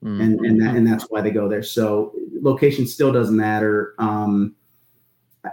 [0.02, 0.20] mm-hmm.
[0.20, 1.62] and and that, and that's why they go there.
[1.62, 3.94] So location still doesn't matter.
[3.98, 4.54] Um,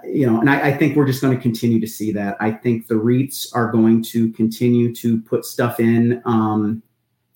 [0.05, 2.37] you know, and I, I think we're just going to continue to see that.
[2.39, 6.81] I think the REITs are going to continue to put stuff in um,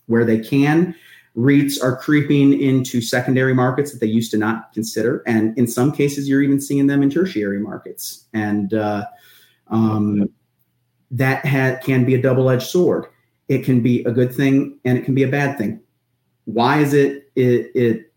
[0.08, 0.96] where they can.
[1.38, 5.92] REITs are creeping into secondary markets that they used to not consider, and in some
[5.92, 9.06] cases, you're even seeing them in tertiary markets, and uh,
[9.68, 10.30] um,
[11.12, 13.06] that ha- can be a double-edged sword
[13.48, 15.80] it can be a good thing and it can be a bad thing.
[16.46, 18.14] Why is it it, it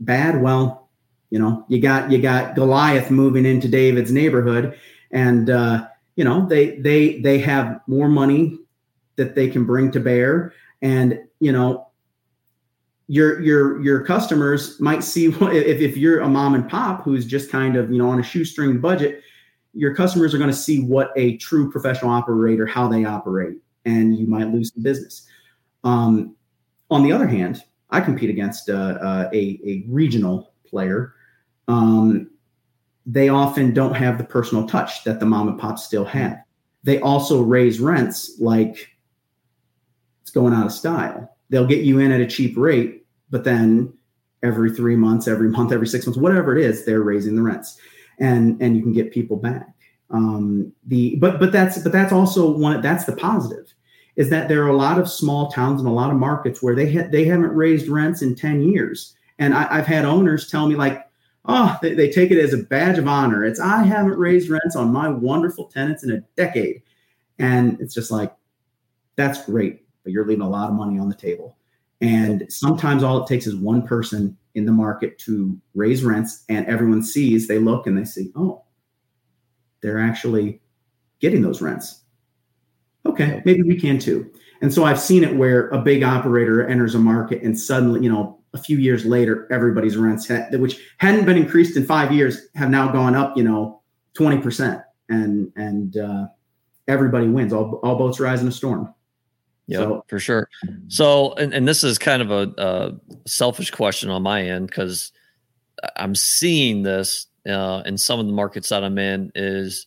[0.00, 0.42] bad?
[0.42, 0.90] Well,
[1.30, 4.78] You know, you got you got Goliath moving into David's neighborhood,
[5.10, 8.58] and uh, you know they they they have more money
[9.16, 11.87] that they can bring to bear, and you know
[13.08, 17.50] your your your customers might see if, if you're a mom and pop who's just
[17.50, 19.22] kind of you know on a shoestring budget
[19.74, 24.16] your customers are going to see what a true professional operator how they operate and
[24.16, 25.26] you might lose the business
[25.84, 26.34] um,
[26.90, 31.14] on the other hand i compete against uh, uh, a, a regional player
[31.68, 32.30] um,
[33.08, 36.38] they often don't have the personal touch that the mom and pop still have.
[36.84, 38.90] They also raise rents like
[40.20, 41.34] it's going out of style.
[41.50, 43.92] They'll get you in at a cheap rate, but then
[44.42, 47.78] every three months, every month, every six months, whatever it is, they're raising the rents,
[48.18, 49.68] and and you can get people back.
[50.10, 53.72] Um, the but but that's but that's also one that's the positive
[54.16, 56.74] is that there are a lot of small towns and a lot of markets where
[56.74, 60.66] they ha- they haven't raised rents in ten years, and I, I've had owners tell
[60.68, 61.08] me like
[61.48, 63.44] oh, they, they take it as a badge of honor.
[63.44, 66.82] It's I haven't raised rents on my wonderful tenants in a decade.
[67.38, 68.34] And it's just like,
[69.16, 71.56] that's great, but you're leaving a lot of money on the table.
[72.00, 76.66] And sometimes all it takes is one person in the market to raise rents, and
[76.66, 78.64] everyone sees, they look and they see, oh,
[79.80, 80.60] they're actually
[81.20, 82.02] getting those rents.
[83.06, 84.30] Okay, maybe we can too.
[84.60, 88.10] And so I've seen it where a big operator enters a market and suddenly, you
[88.10, 92.48] know, a few years later, everybody's rents, had, which hadn't been increased in five years,
[92.54, 93.82] have now gone up, you know,
[94.18, 94.82] 20%.
[95.10, 96.26] And, and, uh,
[96.88, 97.52] everybody wins.
[97.52, 98.92] All, all boats rise in a storm.
[99.68, 100.48] Yeah, so, for sure.
[100.88, 105.12] So, and, and this is kind of a, a selfish question on my end because
[105.94, 109.86] I'm seeing this uh, in some of the markets that I'm in is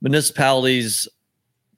[0.00, 1.06] municipalities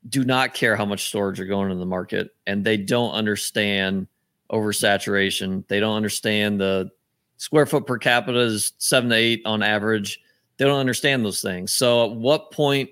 [0.09, 4.07] do not care how much storage are going in the market and they don't understand
[4.53, 5.67] oversaturation.
[5.67, 6.91] They don't understand the
[7.39, 10.21] square foot per capita is seven to eight on average.
[10.59, 11.73] They don't understand those things.
[11.73, 12.91] So, at what point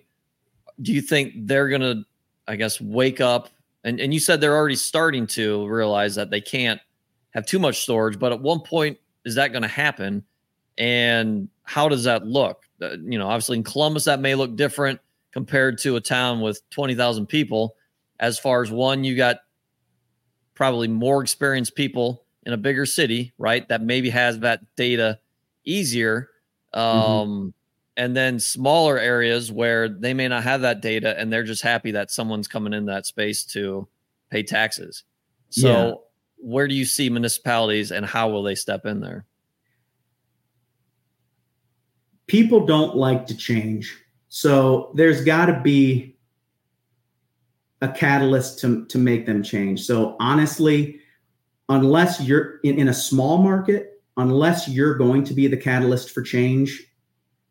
[0.83, 2.05] do you think they're going to,
[2.49, 3.49] I guess, wake up?
[3.85, 6.81] And, and you said they're already starting to realize that they can't
[7.31, 10.25] have too much storage, but at one point, is that going to happen?
[10.79, 12.63] And how does that look?
[12.81, 15.01] Uh, you know, obviously in Columbus, that may look different
[15.33, 17.77] compared to a town with 20,000 people.
[18.21, 19.39] As far as one, you got
[20.55, 23.69] probably more experienced people in a bigger city, right?
[23.69, 25.19] That maybe has that data
[25.65, 26.31] easier.
[26.75, 26.81] Mm-hmm.
[26.81, 27.49] Um, mm-hmm.
[27.97, 31.93] And then smaller areas where they may not have that data and they're just happy
[31.93, 33.87] that someone's coming in that space to
[34.31, 35.05] pay taxes.
[35.51, 35.93] So, yeah.
[36.39, 39.27] where do you see municipalities and how will they step in there?
[42.27, 43.97] People don't like to change.
[44.29, 46.15] So, there's got to be
[47.85, 49.85] a catalyst to, to make them change.
[49.85, 51.01] So honestly,
[51.69, 56.23] unless you're in, in a small market, unless you're going to be the catalyst for
[56.23, 56.83] change,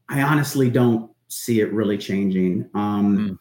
[0.10, 2.70] I honestly don't see it really changing.
[2.74, 3.40] Um, mm.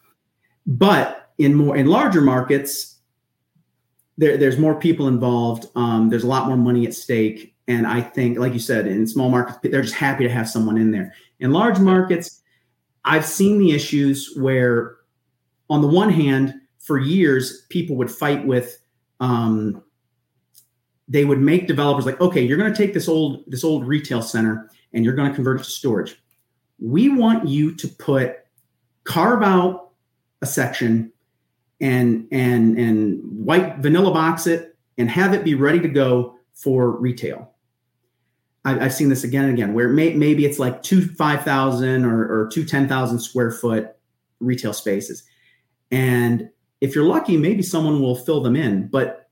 [0.65, 2.99] But in more in larger markets,
[4.17, 5.67] there, there's more people involved.
[5.75, 9.07] Um, there's a lot more money at stake, and I think, like you said, in
[9.07, 11.13] small markets, they're just happy to have someone in there.
[11.39, 12.41] In large markets,
[13.05, 14.97] I've seen the issues where,
[15.69, 18.79] on the one hand, for years, people would fight with.
[19.19, 19.83] Um,
[21.07, 24.21] they would make developers like, okay, you're going to take this old this old retail
[24.21, 26.22] center and you're going to convert it to storage.
[26.83, 28.37] We want you to put
[29.05, 29.91] carve out
[30.41, 31.11] a section
[31.79, 36.91] and and and white vanilla box it and have it be ready to go for
[36.91, 37.53] retail.
[38.65, 42.43] I, have seen this again and again where may, maybe it's like two 5,000 or,
[42.43, 43.95] or two 10,000 square foot
[44.39, 45.23] retail spaces.
[45.91, 48.87] And if you're lucky, maybe someone will fill them in.
[48.87, 49.29] But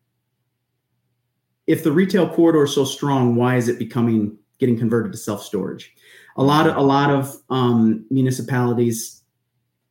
[1.68, 5.44] if the retail corridor is so strong, why is it becoming getting converted to self
[5.44, 5.94] storage?
[6.38, 9.22] A lot of a lot of um, municipalities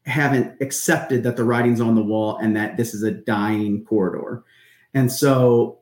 [0.06, 4.44] haven't accepted that the writing's on the wall and that this is a dying corridor,
[4.94, 5.78] and so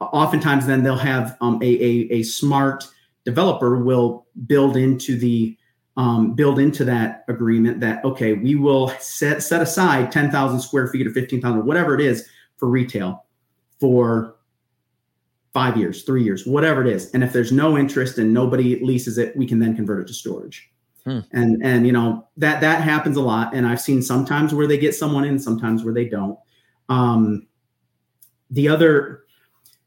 [0.00, 2.84] oftentimes then they'll have um, a, a, a smart
[3.24, 5.56] developer will build into the
[5.96, 10.88] um, build into that agreement that okay, we will set set aside ten thousand square
[10.88, 13.24] feet or fifteen thousand, whatever it is, for retail
[13.78, 14.35] for
[15.56, 17.10] five years, three years, whatever it is.
[17.12, 20.12] And if there's no interest and nobody leases it, we can then convert it to
[20.12, 20.70] storage.
[21.04, 21.20] Hmm.
[21.32, 23.54] And and you know that that happens a lot.
[23.54, 26.38] And I've seen sometimes where they get someone in, sometimes where they don't.
[26.90, 27.46] Um,
[28.50, 29.22] the other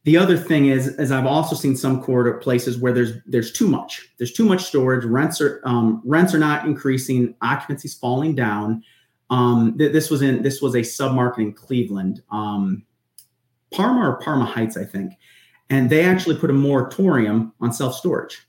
[0.05, 3.67] the other thing is, is I've also seen some corridor places where there's there's too
[3.67, 4.09] much.
[4.17, 5.05] There's too much storage.
[5.05, 7.35] Rents are um, rents are not increasing.
[7.43, 8.83] Occupancy's falling down.
[9.29, 12.87] Um, th- this was in this was a submarket in Cleveland, um,
[13.71, 15.13] Parma or Parma Heights, I think,
[15.69, 18.47] and they actually put a moratorium on self storage.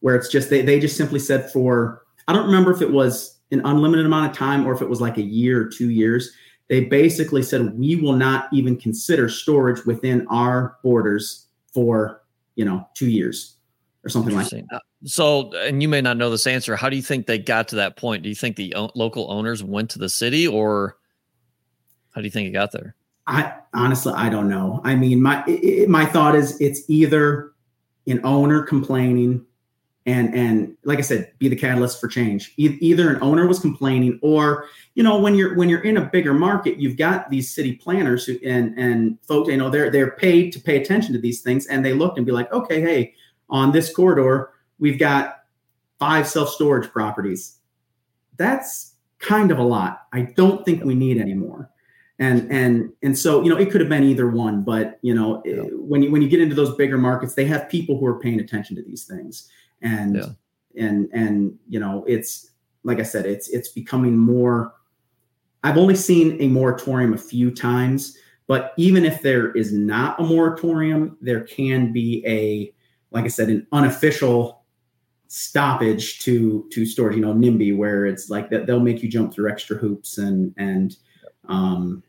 [0.00, 3.38] where it's just they they just simply said for I don't remember if it was
[3.50, 6.32] an unlimited amount of time or if it was like a year or two years.
[6.68, 12.22] They basically said we will not even consider storage within our borders for
[12.56, 13.56] you know two years
[14.04, 14.64] or something like that.
[14.72, 16.74] Uh, so, and you may not know this answer.
[16.74, 18.22] How do you think they got to that point?
[18.24, 20.96] Do you think the o- local owners went to the city, or
[22.10, 22.95] how do you think it got there?
[23.26, 24.80] I honestly, I don't know.
[24.84, 27.52] I mean, my it, my thought is it's either
[28.06, 29.44] an owner complaining
[30.06, 32.54] and and like I said, be the catalyst for change.
[32.56, 36.04] E- either an owner was complaining, or you know, when you're when you're in a
[36.04, 40.12] bigger market, you've got these city planners who and and folks, you know, they're they're
[40.12, 43.14] paid to pay attention to these things, and they look and be like, okay, hey,
[43.50, 45.38] on this corridor, we've got
[45.98, 47.58] five self storage properties.
[48.36, 50.06] That's kind of a lot.
[50.12, 51.68] I don't think we need any more.
[52.18, 55.42] And and and so you know it could have been either one, but you know
[55.44, 55.56] yeah.
[55.56, 58.18] Eh, when you when you get into those bigger markets, they have people who are
[58.18, 59.48] paying attention to these things,
[59.82, 60.82] and yeah.
[60.82, 62.52] and and you know it's
[62.84, 64.72] like I said, it's it's becoming more.
[65.62, 70.22] I've only seen a moratorium a few times, but even if there is not a
[70.22, 72.72] moratorium, there can be a
[73.10, 74.64] like I said, an unofficial
[75.28, 77.16] stoppage to to storage.
[77.16, 80.54] You know, NIMBY, where it's like that they'll make you jump through extra hoops and
[80.56, 80.96] and
[81.48, 82.02] um,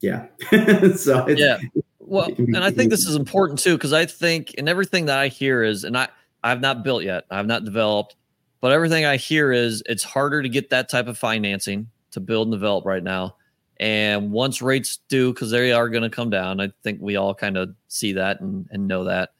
[0.00, 0.26] yeah.
[0.96, 1.58] so yeah.
[1.98, 5.28] Well, and I think this is important too because I think and everything that I
[5.28, 6.08] hear is, and I
[6.42, 8.16] I've not built yet, I've not developed,
[8.60, 12.48] but everything I hear is it's harder to get that type of financing to build
[12.48, 13.36] and develop right now.
[13.78, 17.34] And once rates do, because they are going to come down, I think we all
[17.34, 19.30] kind of see that and, and know that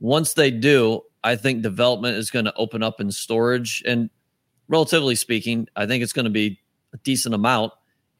[0.00, 3.82] once they do, I think development is going to open up in storage.
[3.86, 4.08] And
[4.68, 6.58] relatively speaking, I think it's going to be
[6.94, 7.72] a decent amount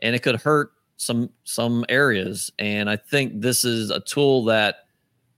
[0.03, 2.51] and it could hurt some some areas.
[2.59, 4.77] And I think this is a tool that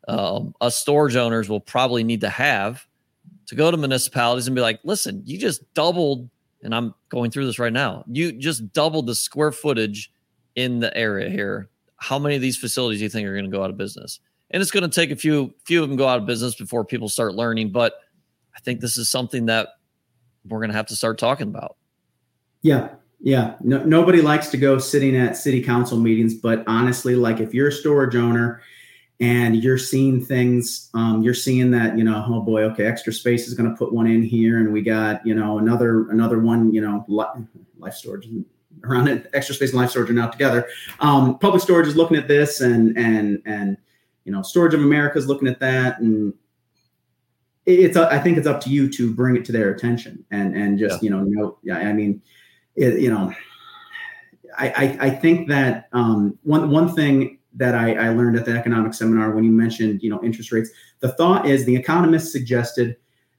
[0.09, 2.87] um, us storage owners will probably need to have
[3.47, 6.29] to go to municipalities and be like, listen, you just doubled,
[6.63, 8.05] and I'm going through this right now.
[8.09, 10.13] You just doubled the square footage
[10.55, 11.69] in the area here.
[11.97, 14.21] How many of these facilities do you think are going to go out of business?
[14.53, 16.85] and it's going to take a few few of them go out of business before
[16.85, 17.73] people start learning.
[17.73, 17.95] But
[18.55, 19.69] I think this is something that
[20.47, 21.77] we're going to have to start talking about.
[22.61, 22.91] Yeah,
[23.23, 23.55] yeah.
[23.61, 27.69] No, nobody likes to go sitting at city council meetings, but honestly, like if you're
[27.69, 28.61] a storage owner
[29.21, 33.47] and you're seeing things, um, you're seeing that you know, oh boy, okay, extra space
[33.47, 36.75] is going to put one in here, and we got you know another another one,
[36.75, 37.05] you know,
[37.79, 38.29] life storage
[38.85, 40.67] around it, extra space and life storage are now together.
[41.01, 43.77] Um, public storage is looking at this and and and
[44.25, 46.33] you know, Storage of America is looking at that, and
[47.67, 50.79] it's I think it's up to you to bring it to their attention and and
[50.79, 51.07] just yeah.
[51.07, 52.23] you know, know yeah, I mean,
[52.77, 53.33] it, you know,
[54.57, 58.57] I, I, I think that um, one one thing that I, I learned at the
[58.57, 62.97] economic seminar when you mentioned you know interest rates, the thought is the economists suggested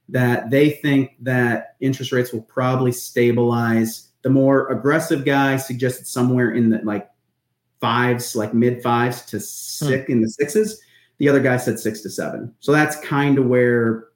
[0.08, 4.08] that they think that interest rates will probably stabilize.
[4.22, 7.08] The more aggressive guy suggested somewhere in the like
[7.80, 10.12] fives, like mid fives to six hmm.
[10.12, 10.80] in the sixes.
[11.18, 12.54] The other guy said six to seven.
[12.60, 14.08] So that's kind of where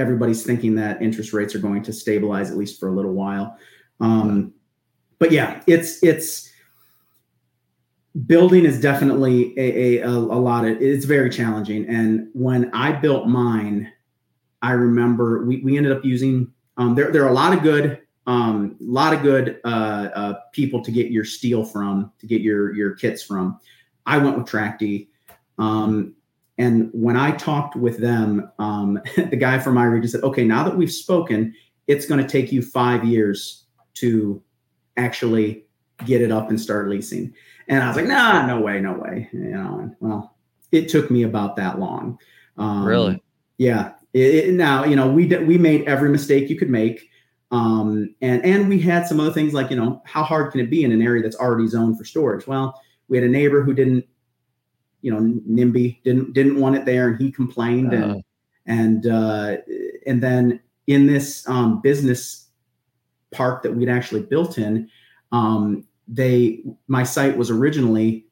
[0.00, 3.56] everybody's thinking that interest rates are going to stabilize at least for a little while.
[4.00, 4.54] Um,
[5.18, 6.50] but yeah, it's it's
[8.26, 11.86] building is definitely a, a, a, lot of it's very challenging.
[11.88, 13.92] And when I built mine,
[14.62, 18.00] I remember we, we ended up using um, there, there are a lot of good
[18.26, 22.40] um, a lot of good uh, uh, people to get your steel from, to get
[22.40, 23.60] your your kits from.
[24.06, 25.08] I went with Trachte.
[25.58, 26.14] Um,
[26.60, 30.62] and when I talked with them, um, the guy from my region said, "Okay, now
[30.62, 31.54] that we've spoken,
[31.86, 34.42] it's going to take you five years to
[34.98, 35.64] actually
[36.04, 37.32] get it up and start leasing."
[37.66, 40.36] And I was like, "Nah, no way, no way." You know, well,
[40.70, 42.18] it took me about that long.
[42.58, 43.22] Um, really?
[43.56, 43.92] Yeah.
[44.12, 47.08] It, it, now, you know, we we made every mistake you could make.
[47.52, 50.70] Um, and and we had some other things like you know how hard can it
[50.70, 52.46] be in an area that's already zoned for storage?
[52.46, 54.04] Well, we had a neighbor who didn't,
[55.02, 58.20] you know, NIMBY didn't didn't want it there, and he complained, uh-huh.
[58.66, 59.56] and and uh,
[60.06, 62.48] and then in this um, business
[63.30, 64.88] park that we'd actually built in,
[65.32, 68.26] um, they my site was originally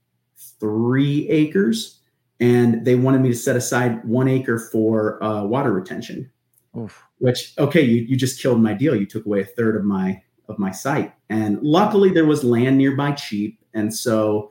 [0.60, 2.00] three acres,
[2.40, 6.30] and they wanted me to set aside one acre for uh, water retention.
[6.76, 9.84] Oof which okay you, you just killed my deal you took away a third of
[9.84, 14.50] my of my site and luckily there was land nearby cheap and so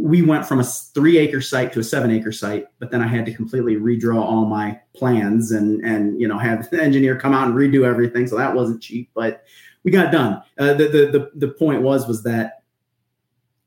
[0.00, 3.06] we went from a three acre site to a seven acre site but then i
[3.06, 7.34] had to completely redraw all my plans and and you know have the engineer come
[7.34, 9.44] out and redo everything so that wasn't cheap but
[9.84, 12.62] we got done uh, the, the, the the point was was that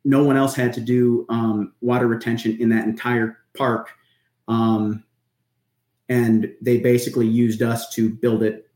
[0.04, 3.92] no one else had to do um, water retention in that entire park
[4.48, 5.04] um,
[6.10, 8.68] and they basically used us to build it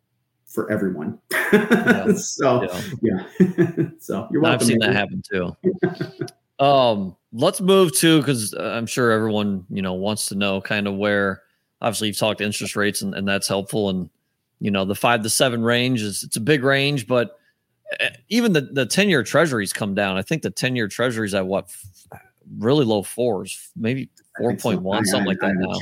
[0.45, 1.19] for everyone.
[1.53, 2.11] Yeah.
[2.15, 2.63] so
[3.01, 3.85] yeah, yeah.
[3.99, 4.61] so you're welcome.
[4.61, 5.55] I've seen that happen too.
[6.59, 10.95] um, let's move to because I'm sure everyone you know wants to know kind of
[10.95, 11.41] where.
[11.81, 13.89] Obviously, you've talked interest rates, and, and that's helpful.
[13.89, 14.09] And
[14.59, 17.37] you know, the five to seven range is it's a big range, but
[17.99, 20.17] eh, even the the ten year treasuries come down.
[20.17, 21.69] I think the ten year treasuries at what
[22.57, 25.77] really low fours, maybe four point one, something like that now.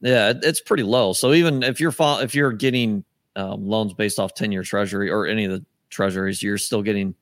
[0.00, 1.12] Yeah, it's pretty low.
[1.12, 3.04] So even if you're if you're getting
[3.36, 7.14] um, loans based off ten year treasury or any of the treasuries, you're still getting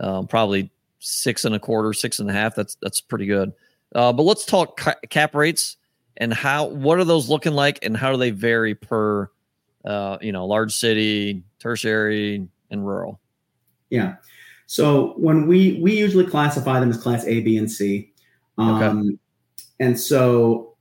[0.00, 0.70] um, probably
[1.06, 2.54] six and a quarter, six and a half.
[2.54, 3.52] That's that's pretty good.
[3.94, 5.76] Uh, but let's talk ca- cap rates
[6.16, 9.30] and how what are those looking like and how do they vary per
[9.84, 13.20] uh, you know large city, tertiary, and rural?
[13.90, 14.16] Yeah.
[14.66, 18.12] So when we we usually classify them as class A, B, and C.
[18.58, 19.18] Um, okay.
[19.78, 20.76] And so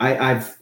[0.00, 0.56] I, I've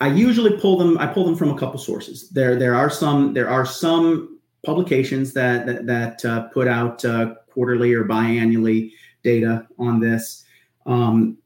[0.00, 0.98] I usually pull them.
[0.98, 2.28] I pull them from a couple sources.
[2.30, 4.35] There there are some there are some
[4.66, 8.92] publications that that, that uh, put out uh, quarterly or biannually
[9.22, 10.44] data on this.
[10.84, 11.38] Um,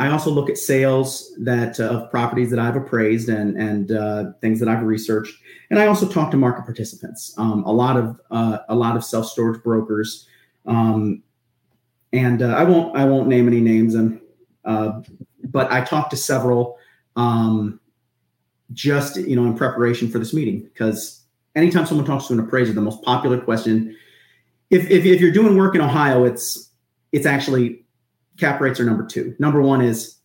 [0.00, 4.32] I also look at sales that uh, of properties that I've appraised and and uh,
[4.40, 5.36] things that I've researched,
[5.70, 7.34] and I also talk to market participants.
[7.36, 10.28] Um, a lot of uh, a lot of self storage brokers,
[10.66, 11.22] um,
[12.12, 14.20] and uh, I won't I won't name any names, and
[14.64, 15.02] uh,
[15.44, 16.78] but I talked to several
[17.16, 17.80] um,
[18.72, 21.24] just you know in preparation for this meeting because
[21.58, 23.96] anytime someone talks to an appraiser, the most popular question,
[24.70, 26.70] if if, if you're doing work in Ohio, it's
[27.12, 27.84] it's actually
[28.38, 29.34] cap rates are number two.
[29.38, 30.16] Number one is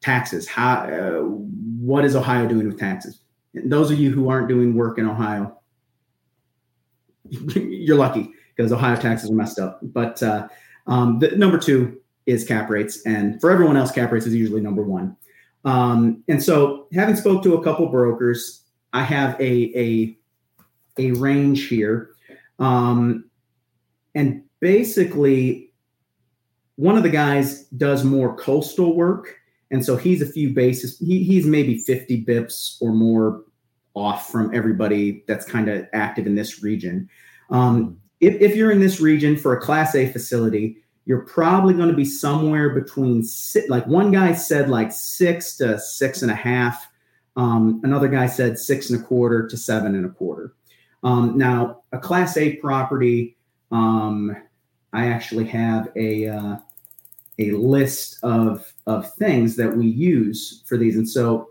[0.00, 0.46] taxes.
[0.46, 3.20] How uh, what is Ohio doing with taxes?
[3.54, 5.58] And those of you who aren't doing work in Ohio,
[7.30, 9.80] you're lucky because Ohio taxes are messed up.
[9.82, 10.48] But uh,
[10.86, 14.60] um, the number two is cap rates, and for everyone else, cap rates is usually
[14.60, 15.16] number one.
[15.64, 18.62] Um, and so, having spoke to a couple brokers,
[18.92, 20.18] I have a a
[20.98, 22.10] a range here,
[22.58, 23.28] um,
[24.14, 25.68] and basically
[26.78, 29.34] one of the guys does more coastal work.
[29.72, 33.42] And so he's a few bases, he, he's maybe 50 bips or more
[33.94, 37.08] off from everybody that's kind of active in this region.
[37.50, 41.88] Um, if, if you're in this region for a class A facility, you're probably going
[41.88, 43.24] to be somewhere between
[43.68, 46.87] like one guy said like six to six and a half.
[47.38, 50.54] Um, another guy said six and a quarter to seven and a quarter.
[51.04, 53.36] Um, now, a class A property,
[53.70, 54.36] um,
[54.92, 56.56] I actually have a uh,
[57.38, 60.96] a list of of things that we use for these.
[60.96, 61.50] And so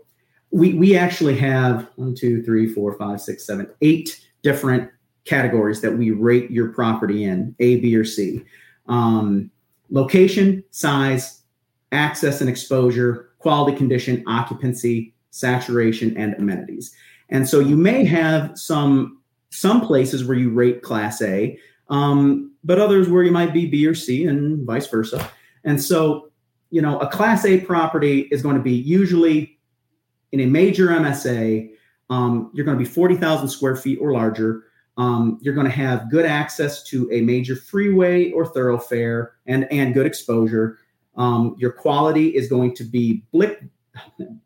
[0.50, 4.90] we we actually have one, two, three, four, five, six, seven, eight different
[5.24, 8.44] categories that we rate your property in A, B, or C.
[8.88, 9.50] Um,
[9.88, 11.42] location, size,
[11.92, 16.94] access and exposure, quality condition, occupancy, saturation, and amenities.
[17.28, 19.20] And so you may have some
[19.50, 21.58] some places where you rate class A,
[21.88, 25.30] um, but others where you might be B or C and vice versa.
[25.64, 26.30] And so,
[26.70, 29.58] you know, a Class A property is going to be usually
[30.32, 31.70] in a major MSA.
[32.10, 34.64] Um, you're going to be 40,000 square feet or larger.
[34.96, 39.94] Um, you're going to have good access to a major freeway or thoroughfare and, and
[39.94, 40.78] good exposure.
[41.16, 43.24] Um, your quality is going to be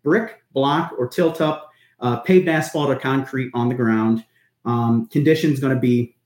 [0.02, 4.24] brick, block, or tilt up, uh, paved asphalt or concrete on the ground.
[4.64, 6.16] Um, conditions going to be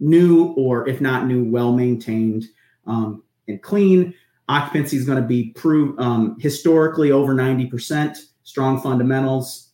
[0.00, 2.44] new or, if not new, well maintained
[2.86, 4.14] um, and clean.
[4.48, 9.70] Occupancy is going to be proved um, historically over 90%, strong fundamentals.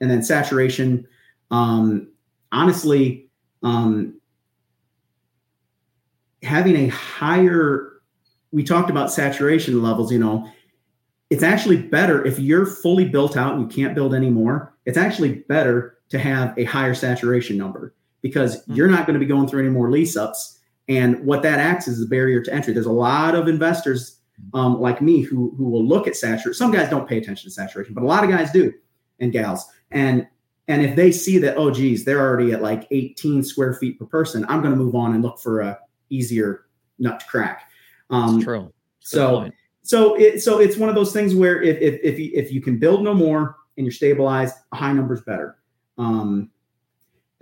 [0.00, 1.06] And then saturation,
[1.50, 2.08] um,
[2.52, 3.28] honestly,
[3.62, 4.20] um,
[6.42, 7.92] having a higher,
[8.52, 10.48] we talked about saturation levels, you know,
[11.30, 14.74] it's actually better if you're fully built out and you can't build anymore.
[14.84, 18.74] It's actually better to have a higher saturation number because mm-hmm.
[18.74, 21.88] you're not going to be going through any more lease ups and what that acts
[21.88, 22.72] as is a barrier to entry.
[22.72, 24.20] There's a lot of investors
[24.52, 26.54] um, like me who who will look at saturation.
[26.54, 28.72] Some guys don't pay attention to saturation, but a lot of guys do,
[29.20, 29.64] and gals.
[29.90, 30.26] And
[30.68, 34.06] and if they see that, oh geez, they're already at like 18 square feet per
[34.06, 35.78] person, I'm going to move on and look for a
[36.10, 36.66] easier
[36.98, 37.70] nut to crack.
[38.10, 38.72] Um, That's true.
[39.00, 39.50] so
[39.84, 42.60] so it so it's one of those things where if if if you, if you
[42.60, 45.58] can build no more and you're stabilized, a high number is better.
[45.98, 46.50] Um,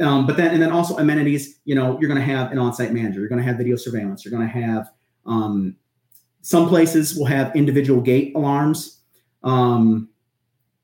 [0.00, 2.92] um, but then, and then also amenities, you know, you're going to have an on-site
[2.92, 4.90] manager, you're going to have video surveillance, you're going to have,
[5.26, 5.76] um,
[6.40, 9.00] some places will have individual gate alarms.
[9.44, 10.08] Um,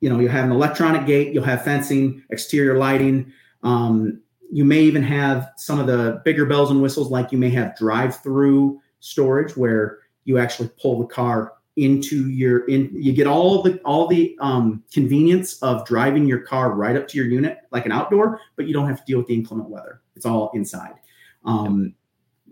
[0.00, 3.32] you know, you'll have an electronic gate, you'll have fencing, exterior lighting.
[3.64, 4.20] Um,
[4.52, 7.76] you may even have some of the bigger bells and whistles, like you may have
[7.76, 9.98] drive-through storage where
[10.29, 14.83] you actually pull the car into your in you get all the all the um,
[14.93, 18.74] convenience of driving your car right up to your unit like an outdoor but you
[18.74, 20.03] don't have to deal with the inclement weather.
[20.16, 20.95] It's all inside.
[21.45, 21.95] Um,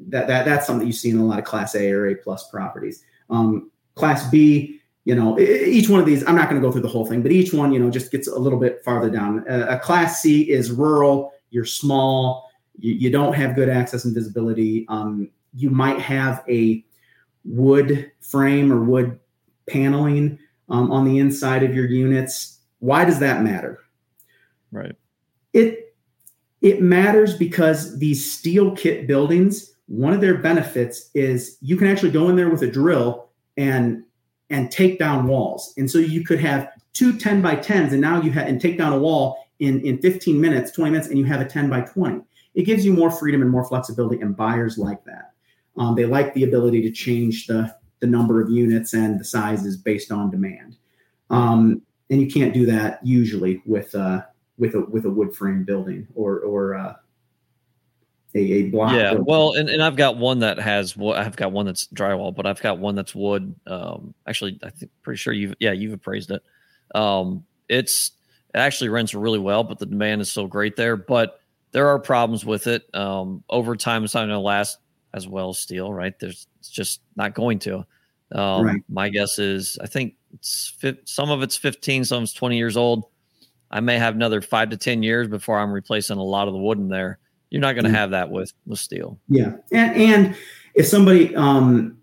[0.08, 2.48] that, that that's something you see in a lot of class a or a plus
[2.50, 3.04] properties.
[3.28, 6.82] Um, class b you know each one of these i'm not going to go through
[6.82, 9.44] the whole thing but each one you know just gets a little bit farther down.
[9.48, 12.46] A, a class c is rural you're small
[12.78, 14.86] you, you don't have good access and visibility.
[14.88, 16.84] Um, you might have a
[17.46, 19.18] wood frame or wood
[19.68, 20.38] paneling
[20.68, 22.58] um, on the inside of your units.
[22.80, 23.80] Why does that matter?
[24.72, 24.96] Right.
[25.52, 25.94] It
[26.62, 32.10] it matters because these steel kit buildings, one of their benefits is you can actually
[32.10, 34.02] go in there with a drill and
[34.50, 35.72] and take down walls.
[35.76, 38.78] And so you could have two 10 by 10s and now you have and take
[38.78, 41.82] down a wall in in 15 minutes, 20 minutes and you have a 10 by
[41.82, 42.22] 20.
[42.54, 45.35] It gives you more freedom and more flexibility and buyers like that.
[45.78, 49.76] Um, they like the ability to change the, the number of units and the sizes
[49.76, 50.76] based on demand.
[51.30, 54.22] Um, and you can't do that usually with uh,
[54.58, 56.94] with a with a wood frame building or or uh,
[58.34, 58.92] a, a block.
[58.92, 59.24] Yeah, building.
[59.26, 62.46] well, and, and I've got one that has what I've got one that's drywall, but
[62.46, 63.54] I've got one that's wood.
[63.66, 66.42] Um, actually, I think pretty sure you've yeah you've appraised it.
[66.94, 68.12] Um, it's
[68.54, 70.96] it actually rents really well, but the demand is still great there.
[70.96, 71.40] But
[71.72, 72.82] there are problems with it.
[72.94, 74.78] Um, over time, it's not going to last
[75.14, 76.18] as well as steel, right?
[76.18, 77.86] There's it's just not going to.
[78.32, 78.82] Um, right.
[78.88, 83.04] My guess is I think it's some of it's 15, some it's 20 years old.
[83.70, 86.60] I may have another five to 10 years before I'm replacing a lot of the
[86.60, 87.18] wood in there.
[87.50, 87.96] You're not going to mm-hmm.
[87.96, 89.18] have that with with steel.
[89.28, 90.36] Yeah, and and
[90.74, 91.96] if somebody, um,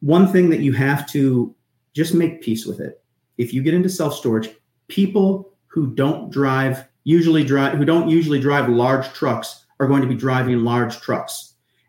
[0.00, 1.54] one thing that you have to
[1.94, 3.02] just make peace with it.
[3.38, 4.48] If you get into self storage,
[4.88, 10.08] people who don't drive usually drive who don't usually drive large trucks are going to
[10.08, 11.47] be driving large trucks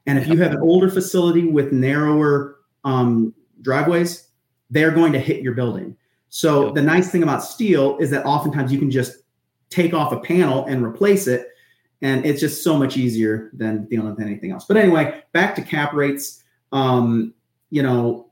[0.10, 3.32] and if you have an older facility with narrower um,
[3.62, 4.30] driveways,
[4.72, 5.96] they're going to hit your building.
[6.30, 6.74] So yep.
[6.74, 9.18] the nice thing about steel is that oftentimes you can just
[9.70, 11.50] take off a panel and replace it.
[12.02, 14.66] And it's just so much easier than dealing with anything else.
[14.66, 16.44] But anyway, back to cap rates.
[16.72, 17.36] Um,
[17.70, 18.32] you know,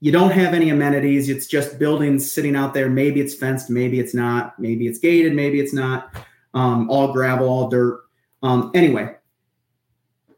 [0.00, 1.28] you don't have any amenities.
[1.28, 2.90] It's just buildings sitting out there.
[2.90, 4.58] Maybe it's fenced, maybe it's not.
[4.58, 6.16] Maybe it's gated, maybe it's not.
[6.52, 8.00] Um, all gravel, all dirt.
[8.42, 9.14] Um, anyway,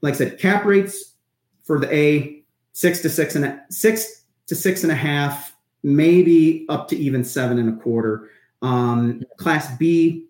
[0.05, 1.15] like I said, cap rates
[1.63, 6.67] for the A six to six and a, six to six and a half, maybe
[6.69, 8.29] up to even seven and a quarter.
[8.61, 10.27] Um, class B,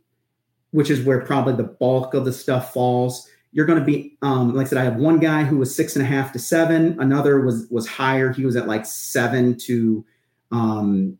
[0.71, 3.29] which is where probably the bulk of the stuff falls.
[3.51, 5.97] You're going to be, um, like I said, I have one guy who was six
[5.97, 6.97] and a half to seven.
[7.01, 8.33] Another was was higher.
[8.33, 10.05] He was at like seven to
[10.53, 11.19] um,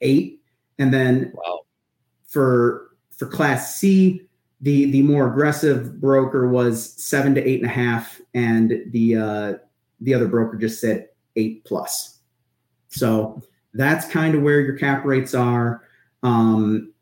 [0.00, 0.40] eight.
[0.78, 1.60] And then wow.
[2.26, 4.26] for for class C,
[4.60, 9.54] the the more aggressive broker was seven to eight and a half, and the uh,
[10.00, 12.18] the other broker just said eight plus.
[12.88, 13.42] So
[13.74, 15.82] that's kind of where your cap rates are.
[16.22, 16.92] Um,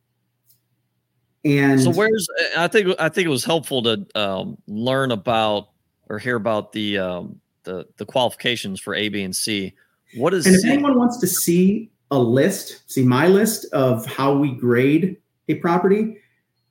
[1.45, 5.71] and so where's I think I think it was helpful to um, learn about
[6.09, 9.75] or hear about the um, the the qualifications for A, B, and C.
[10.17, 10.71] What is and if C?
[10.71, 15.17] anyone wants to see a list, see my list of how we grade
[15.49, 16.17] a property,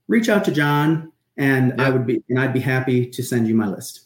[0.07, 1.87] reach out to John and yeah.
[1.87, 4.01] I would be and I'd be happy to send you my list.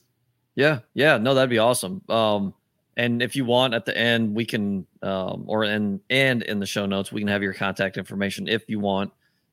[0.55, 2.01] Yeah, yeah, no, that'd be awesome.
[2.09, 2.53] Um,
[2.97, 6.65] and if you want at the end, we can um, or and and in the
[6.65, 9.11] show notes, we can have your contact information if you want.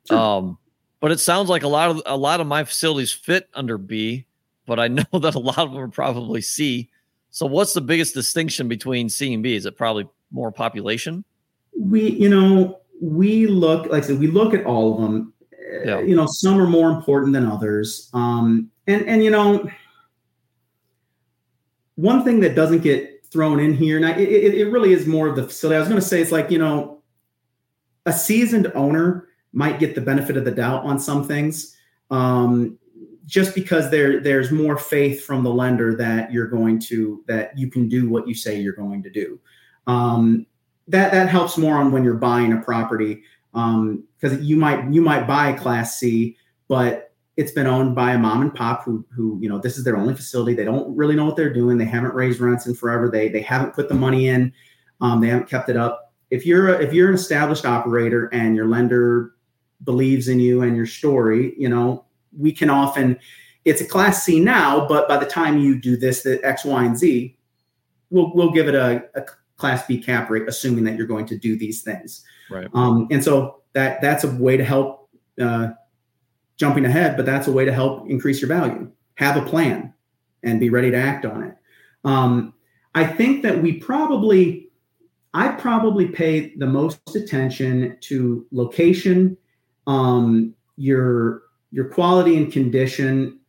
[0.09, 0.18] Sure.
[0.18, 0.59] Um,
[1.01, 4.26] but it sounds like a lot of a lot of my facilities fit under B,
[4.66, 6.90] but I know that a lot of them are probably C.
[7.30, 9.55] So what's the biggest distinction between C and B?
[9.55, 11.24] Is it probably more population?
[11.78, 15.32] We, you know, we look like I said, we look at all of them
[15.85, 16.01] yeah.
[16.01, 18.11] you know some are more important than others.
[18.12, 19.69] Um, and and you know
[21.97, 25.29] one thing that doesn't get thrown in here now it, it, it really is more
[25.29, 25.77] of the facility.
[25.77, 27.03] I was going to say it's like you know
[28.07, 31.77] a seasoned owner might get the benefit of the doubt on some things
[32.11, 32.79] um,
[33.27, 37.71] just because there there's more faith from the lender that you're going to that you
[37.71, 39.39] can do what you say you're going to do.
[39.87, 40.47] Um,
[40.89, 45.01] that that helps more on when you're buying a property because um, you might you
[45.01, 46.36] might buy Class C,
[46.68, 49.84] but it's been owned by a mom and pop who who you know this is
[49.84, 50.55] their only facility.
[50.55, 51.78] They don't really know what they're doing.
[51.78, 53.09] They haven't raised rents in forever.
[53.09, 54.53] They they haven't put the money in.
[55.01, 56.12] Um, they haven't kept it up.
[56.30, 59.34] If you're a, if you're an established operator and your lender
[59.84, 62.05] believes in you and your story, you know
[62.36, 63.18] we can often
[63.64, 66.84] it's a class C now, but by the time you do this, the X, Y,
[66.84, 67.36] and Z,
[68.11, 69.24] we'll we'll give it a, a
[69.57, 72.24] class B cap rate, assuming that you're going to do these things.
[72.51, 72.68] Right.
[72.74, 75.09] Um, and so that that's a way to help
[75.40, 75.68] uh,
[76.57, 78.90] jumping ahead, but that's a way to help increase your value.
[79.16, 79.94] Have a plan
[80.42, 81.57] and be ready to act on it.
[82.05, 82.55] Um,
[82.94, 84.70] I think that we probably
[85.34, 89.36] I probably pay the most attention to location,
[89.86, 93.40] um, your your quality and condition,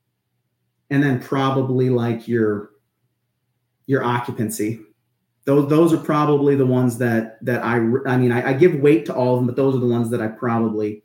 [0.90, 2.72] and then probably like your
[3.86, 4.82] your occupancy.
[5.50, 9.08] Those those are probably the ones that that I I mean I, I give weight
[9.08, 11.02] to all of them, but those are the ones that I probably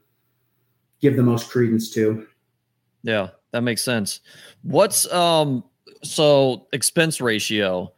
[1.00, 2.26] give the most credence to.
[3.02, 4.20] Yeah, that makes sense.
[4.60, 5.64] What's um
[6.02, 7.90] so expense ratio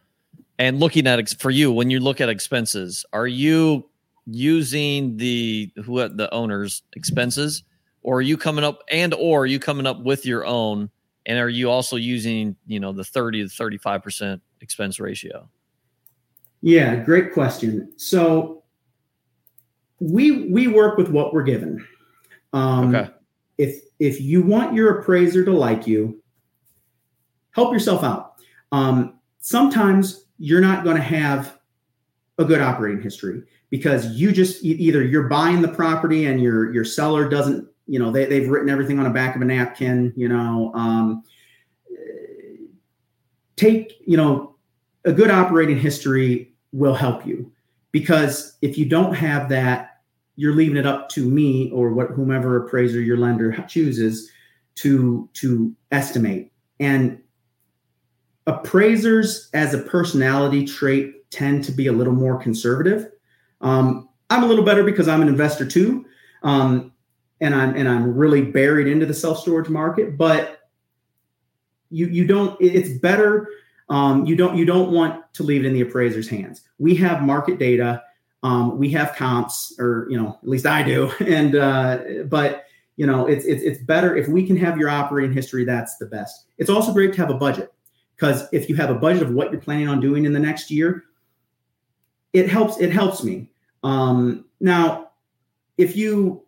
[0.60, 3.90] and looking at for you when you look at expenses, are you
[4.26, 7.64] using the who the owner's expenses
[8.04, 10.90] or are you coming up and or are you coming up with your own
[11.26, 15.48] and are you also using, you know, the 30 to 35% expense ratio?
[16.62, 17.92] Yeah, great question.
[17.96, 18.64] So
[20.00, 21.86] we we work with what we're given.
[22.52, 23.10] Um, okay.
[23.58, 26.22] If if you want your appraiser to like you,
[27.52, 28.34] help yourself out.
[28.72, 31.58] Um, sometimes you're not going to have
[32.38, 36.84] a good operating history because you just either you're buying the property and your your
[36.84, 40.28] seller doesn't you know they, they've written everything on the back of a napkin you
[40.28, 41.22] know um,
[43.56, 44.55] take you know
[45.06, 47.50] a good operating history will help you
[47.92, 50.00] because if you don't have that
[50.38, 54.30] you're leaving it up to me or what whomever appraiser your lender chooses
[54.74, 57.18] to to estimate and
[58.46, 63.10] appraisers as a personality trait tend to be a little more conservative.
[63.60, 66.04] Um, I'm a little better because I'm an investor too,
[66.42, 66.92] um,
[67.40, 70.16] and I'm and I'm really buried into the self storage market.
[70.16, 70.60] But
[71.90, 72.56] you you don't.
[72.60, 73.48] It's better.
[73.88, 76.62] Um, you don't you don't want to leave it in the appraiser's hands.
[76.78, 78.02] We have market data.
[78.42, 81.10] Um, we have comps, or you know, at least I do.
[81.26, 82.64] And uh, but
[82.96, 85.64] you know, it's it's it's better if we can have your operating history.
[85.64, 86.46] That's the best.
[86.58, 87.72] It's also great to have a budget
[88.16, 90.70] because if you have a budget of what you're planning on doing in the next
[90.70, 91.04] year
[92.32, 93.48] it helps it helps me
[93.82, 95.10] um, now
[95.78, 96.42] if you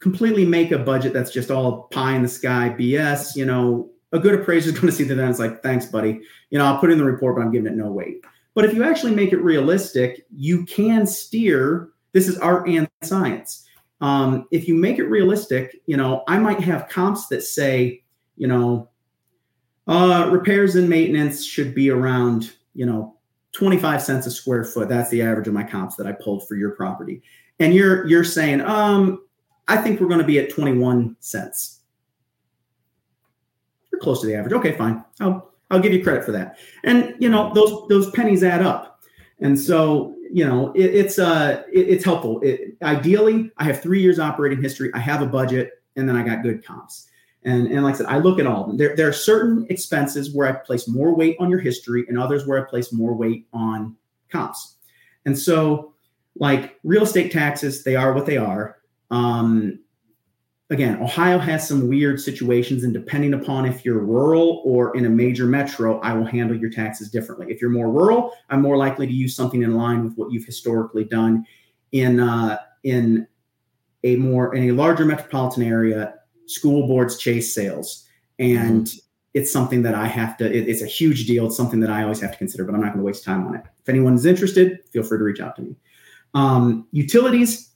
[0.00, 4.18] completely make a budget that's just all pie in the sky bs you know a
[4.18, 6.78] good appraiser is going to see that and it's like thanks buddy you know i'll
[6.78, 9.32] put in the report but i'm giving it no weight but if you actually make
[9.32, 13.66] it realistic you can steer this is art and science
[14.00, 18.02] um, if you make it realistic you know i might have comps that say
[18.36, 18.88] you know
[19.86, 23.16] uh, repairs and maintenance should be around, you know,
[23.52, 24.88] 25 cents a square foot.
[24.88, 27.22] That's the average of my comps that I pulled for your property.
[27.58, 29.24] And you're you're saying, um,
[29.68, 31.80] I think we're going to be at 21 cents.
[34.02, 34.52] Close to the average.
[34.52, 35.02] Okay, fine.
[35.20, 36.58] I'll I'll give you credit for that.
[36.84, 39.00] And you know, those those pennies add up.
[39.40, 42.40] And so, you know, it, it's uh it, it's helpful.
[42.42, 44.90] It, ideally, I have three years operating history.
[44.92, 47.08] I have a budget, and then I got good comps.
[47.44, 48.76] And, and like I said, I look at all of them.
[48.76, 52.46] There, there are certain expenses where I place more weight on your history and others
[52.46, 53.96] where I place more weight on
[54.30, 54.76] comps.
[55.26, 55.92] And so,
[56.36, 58.78] like real estate taxes, they are what they are.
[59.10, 59.80] Um,
[60.72, 65.10] again, Ohio has some weird situations, and depending upon if you're rural or in a
[65.10, 67.46] major metro, I will handle your taxes differently.
[67.50, 70.46] If you're more rural, I'm more likely to use something in line with what you've
[70.46, 71.46] historically done.
[71.92, 73.26] In uh, in
[74.02, 76.14] a more in a larger metropolitan area,
[76.46, 78.08] school boards chase sales
[78.38, 78.98] and mm-hmm.
[79.34, 82.02] it's something that i have to it, it's a huge deal it's something that i
[82.02, 84.14] always have to consider but i'm not going to waste time on it if anyone
[84.14, 85.76] is interested feel free to reach out to me
[86.34, 87.70] um, utilities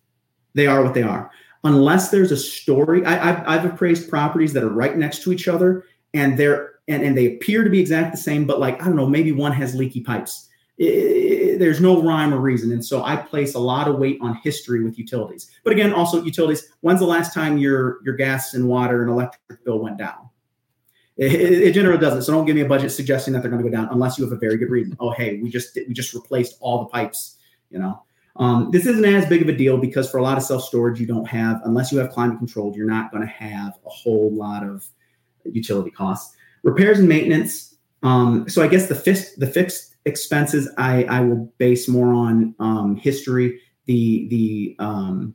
[0.55, 1.31] they are what they are
[1.67, 5.49] unless there's a story I, have I've appraised properties that are right next to each
[5.49, 8.87] other and they're and, and they appear to be exact the same but like i
[8.87, 10.49] don't know maybe one has leaky pipes
[10.79, 12.73] it, there's no rhyme or reason.
[12.73, 15.51] And so I place a lot of weight on history with utilities.
[15.65, 19.65] But again, also utilities, when's the last time your, your gas and water and electric
[19.65, 20.29] bill went down?
[21.17, 22.23] It, it, it generally doesn't.
[22.23, 24.25] So don't give me a budget suggesting that they're going to go down unless you
[24.25, 24.97] have a very good reason.
[25.01, 27.39] Oh, hey, we just we just replaced all the pipes.
[27.71, 28.03] You know,
[28.39, 31.01] um, this isn't as big of a deal because for a lot of self storage,
[31.01, 34.31] you don't have unless you have climate controlled, you're not going to have a whole
[34.33, 34.87] lot of
[35.45, 36.37] utility costs.
[36.63, 37.77] Repairs and maintenance.
[38.03, 42.55] Um, so I guess the fixed the fixed expenses I, I will base more on
[42.59, 43.61] um, history.
[43.87, 45.35] The the um,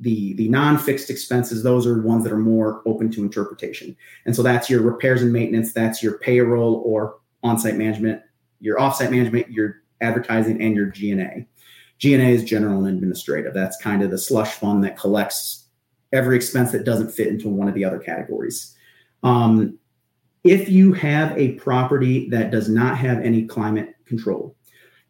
[0.00, 3.96] the the non-fixed expenses those are ones that are more open to interpretation
[4.26, 8.20] and so that's your repairs and maintenance that's your payroll or on-site management
[8.58, 11.46] your off-site management your advertising and your g&a
[11.98, 15.68] g&a is general and administrative that's kind of the slush fund that collects
[16.12, 18.76] every expense that doesn't fit into one of the other categories
[19.22, 19.78] um,
[20.44, 24.54] if you have a property that does not have any climate control,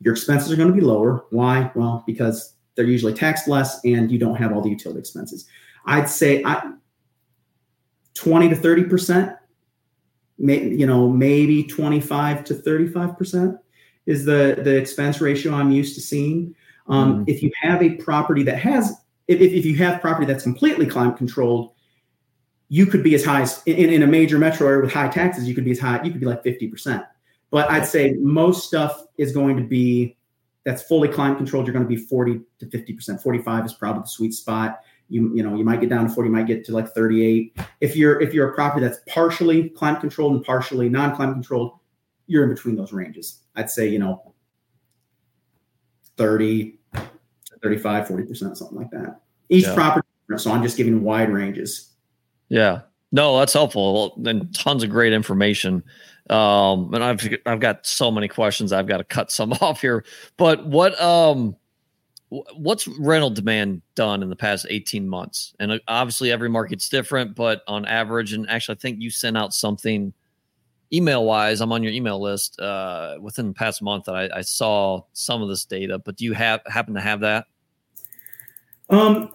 [0.00, 1.26] your expenses are going to be lower.
[1.30, 1.70] Why?
[1.74, 5.46] Well, because they're usually taxed less and you don't have all the utility expenses.
[5.86, 6.72] I'd say I,
[8.14, 9.36] 20 to 30 percent,
[10.38, 13.56] you know, maybe 25 to 35 percent
[14.06, 16.54] is the the expense ratio I'm used to seeing.
[16.86, 17.24] Um, mm-hmm.
[17.26, 18.94] If you have a property that has,
[19.28, 21.72] if, if you have property that's completely climate controlled,
[22.68, 25.48] you could be as high as in, in a major metro area with high taxes,
[25.48, 27.06] you could be as high, you could be like 50%.
[27.50, 30.16] But I'd say most stuff is going to be
[30.64, 31.66] that's fully climate controlled.
[31.66, 33.22] You're going to be 40 to 50%.
[33.22, 34.80] 45 is probably the sweet spot.
[35.08, 37.56] You, you know, you might get down to 40, you might get to like 38.
[37.80, 41.78] If you're if you're a property that's partially climate controlled and partially non-climate controlled,
[42.26, 43.42] you're in between those ranges.
[43.54, 44.33] I'd say, you know,
[46.16, 46.74] 30,
[47.62, 49.20] 35, 40%, something like that.
[49.48, 49.74] Each yeah.
[49.74, 51.90] property, so I'm just giving wide ranges.
[52.48, 52.82] Yeah.
[53.12, 54.20] No, that's helpful.
[54.24, 55.82] And tons of great information.
[56.30, 58.72] Um, and I've I've got so many questions.
[58.72, 60.04] I've got to cut some off here.
[60.36, 61.56] But what um
[62.56, 65.54] what's rental demand done in the past 18 months?
[65.60, 69.36] And uh, obviously every market's different, but on average, and actually I think you sent
[69.36, 70.12] out something
[70.92, 74.40] email wise, I'm on your email list uh, within the past month that I, I,
[74.42, 75.98] saw some of this data.
[75.98, 77.46] But do you have happen to have that?
[78.90, 79.34] Um,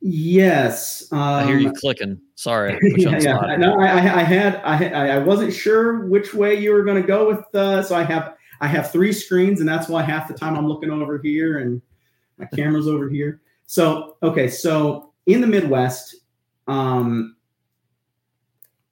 [0.00, 1.10] yes.
[1.12, 2.20] Um, I hear you um, clicking.
[2.34, 2.78] Sorry.
[2.96, 3.56] yeah, yeah.
[3.56, 7.28] No, I, I, had I I wasn't sure which way you were going to go
[7.28, 7.54] with.
[7.54, 10.66] Uh, so I have I have three screens, and that's why half the time I'm
[10.66, 11.80] looking over here and
[12.38, 13.40] my camera's over here.
[13.66, 16.16] So okay, so in the Midwest,
[16.66, 17.36] um,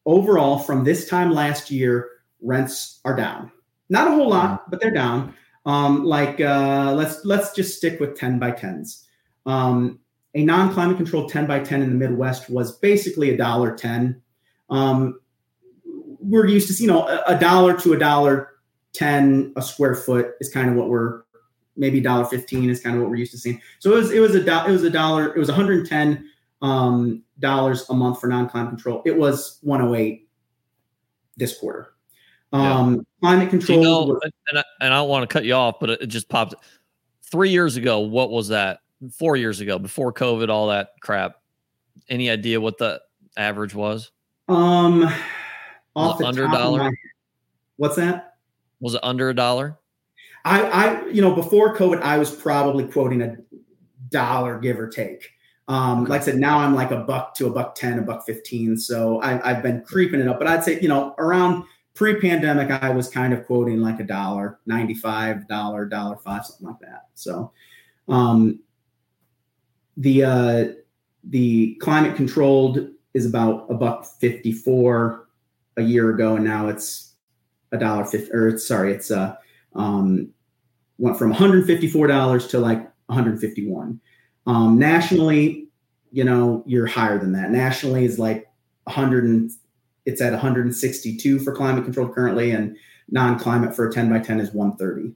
[0.06, 2.08] overall, from this time last year,
[2.40, 3.50] rents are down.
[3.88, 4.70] Not a whole lot, mm-hmm.
[4.70, 5.34] but they're down.
[5.66, 9.02] Um, like uh, let's let's just stick with 10 by 10s.
[9.46, 9.98] Um,
[10.34, 14.20] a non-climate controlled 10 by 10 in the Midwest was basically a dollar 10.
[14.70, 15.20] Um,
[15.84, 18.50] we're used to you know, a dollar to a dollar
[18.92, 21.22] 10 a square foot is kind of what we're
[21.76, 23.60] maybe dollar 15 is kind of what we're used to seeing.
[23.78, 26.28] So it was it was a do- it was a dollar it was 110
[26.62, 29.02] um, dollars a month for non-climate control.
[29.04, 30.28] It was 108
[31.36, 31.94] this quarter.
[32.52, 33.00] Um, yeah.
[33.20, 33.78] Climate control.
[33.78, 36.28] You know, and, I, and I don't want to cut you off, but it just
[36.28, 36.54] popped.
[37.30, 38.80] Three years ago, what was that?
[39.12, 41.36] Four years ago, before COVID, all that crap.
[42.08, 43.00] Any idea what the
[43.36, 44.12] average was?
[44.48, 45.12] Um,
[45.96, 46.84] off under a dollar.
[46.84, 46.92] My,
[47.76, 48.34] what's that?
[48.80, 49.78] Was it under a dollar?
[50.44, 53.36] I, I, you know, before COVID, I was probably quoting a
[54.10, 55.30] dollar give or take.
[55.68, 58.24] Um, like I said, now I'm like a buck to a buck 10, a buck
[58.24, 58.76] 15.
[58.76, 61.64] So I, I've been creeping it up, but I'd say, you know, around
[61.94, 66.78] pre-pandemic, I was kind of quoting like a dollar, 95 dollar, dollar five, something like
[66.80, 67.06] that.
[67.14, 67.52] So,
[68.08, 68.60] um,
[69.96, 70.64] the, uh,
[71.24, 75.26] the climate controlled is about a buck 54
[75.78, 76.36] a year ago.
[76.36, 77.14] And now it's
[77.72, 79.34] a dollar 50 or it's sorry, it's, uh,
[79.74, 80.28] um,
[80.98, 84.00] went from $154 to like 151.
[84.46, 85.68] Um, nationally,
[86.12, 87.50] you know, you're higher than that.
[87.50, 88.46] Nationally is like
[88.84, 89.50] 100 and
[90.04, 92.76] it's at 162 for climate control currently, and
[93.10, 95.14] non-climate for a 10 by 10 is 130.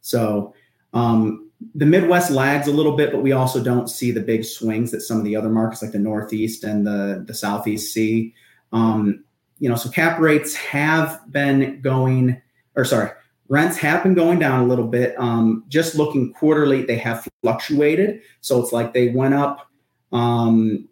[0.00, 0.54] So
[0.94, 4.90] um, the Midwest lags a little bit, but we also don't see the big swings
[4.92, 8.34] that some of the other markets like the Northeast and the the Southeast see.
[8.72, 9.24] Um,
[9.58, 12.40] you know, so cap rates have been going,
[12.76, 13.10] or sorry,
[13.48, 15.14] Rents have been going down a little bit.
[15.18, 18.20] Um, just looking quarterly, they have fluctuated.
[18.42, 19.70] So it's like they went up.
[20.12, 20.88] Um,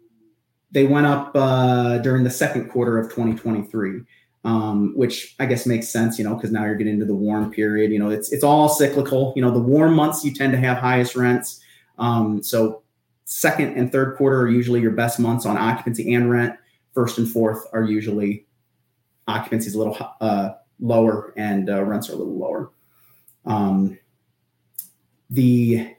[0.71, 4.01] they went up uh, during the second quarter of 2023,
[4.43, 7.51] um, which I guess makes sense, you know, because now you're getting into the warm
[7.51, 7.91] period.
[7.91, 9.33] You know, it's it's all cyclical.
[9.35, 11.61] You know, the warm months you tend to have highest rents.
[11.99, 12.81] Um, so
[13.25, 16.55] second and third quarter are usually your best months on occupancy and rent.
[16.93, 18.47] First and fourth are usually
[19.27, 22.71] occupancy is a little uh, lower and uh, rents are a little lower.
[23.45, 23.97] Um,
[25.29, 25.93] the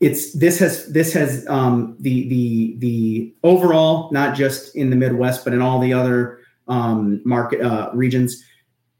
[0.00, 5.44] it's this has this has um, the the the overall not just in the Midwest
[5.44, 8.42] but in all the other um, market uh, regions,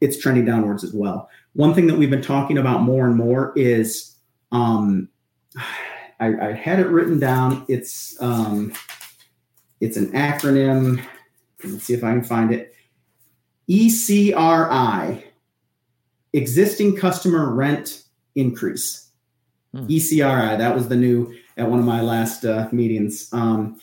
[0.01, 1.29] it's trending downwards as well.
[1.53, 4.15] One thing that we've been talking about more and more is
[4.51, 5.09] um,
[6.19, 7.65] I, I had it written down.
[7.67, 8.73] It's um,
[9.81, 11.03] it's an acronym.
[11.63, 12.74] Let's see if I can find it.
[13.69, 15.23] ECRI,
[16.33, 18.03] existing customer rent
[18.35, 19.09] increase.
[19.73, 19.85] Hmm.
[19.87, 23.29] ECRI, that was the new at one of my last uh, meetings.
[23.31, 23.79] Um,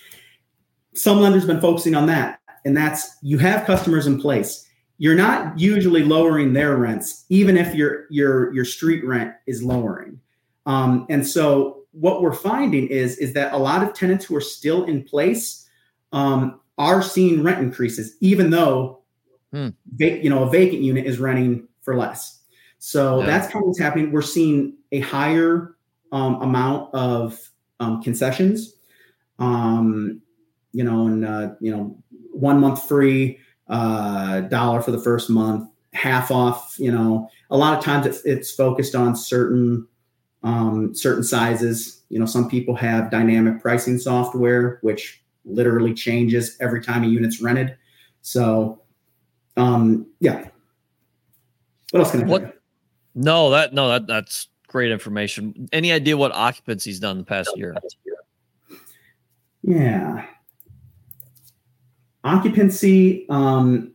[0.94, 4.68] some lenders have been focusing on that, and that's you have customers in place.
[4.98, 10.20] You're not usually lowering their rents, even if your your your street rent is lowering.
[10.66, 14.40] Um, and so what we're finding is is that a lot of tenants who are
[14.40, 15.68] still in place
[16.12, 19.01] um, are seeing rent increases, even though
[19.52, 19.68] Hmm.
[19.98, 22.40] You know, a vacant unit is renting for less.
[22.78, 23.26] So yeah.
[23.26, 24.10] that's kind of what's happening.
[24.10, 25.76] We're seeing a higher
[26.10, 27.38] um, amount of
[27.80, 28.74] um, concessions.
[29.38, 30.20] Um,
[30.72, 31.96] you know, and uh, you know,
[32.32, 33.38] one month free,
[33.68, 36.76] uh, dollar for the first month, half off.
[36.78, 39.86] You know, a lot of times it's it's focused on certain
[40.42, 42.02] um, certain sizes.
[42.08, 47.40] You know, some people have dynamic pricing software, which literally changes every time a unit's
[47.40, 47.76] rented.
[48.22, 48.81] So,
[49.56, 50.48] um, yeah.
[51.90, 52.58] What else can I what?
[53.14, 55.68] No, that no, that that's great information.
[55.72, 57.76] Any idea what occupancy's done the past year?
[59.62, 60.26] Yeah.
[62.24, 63.92] Occupancy um,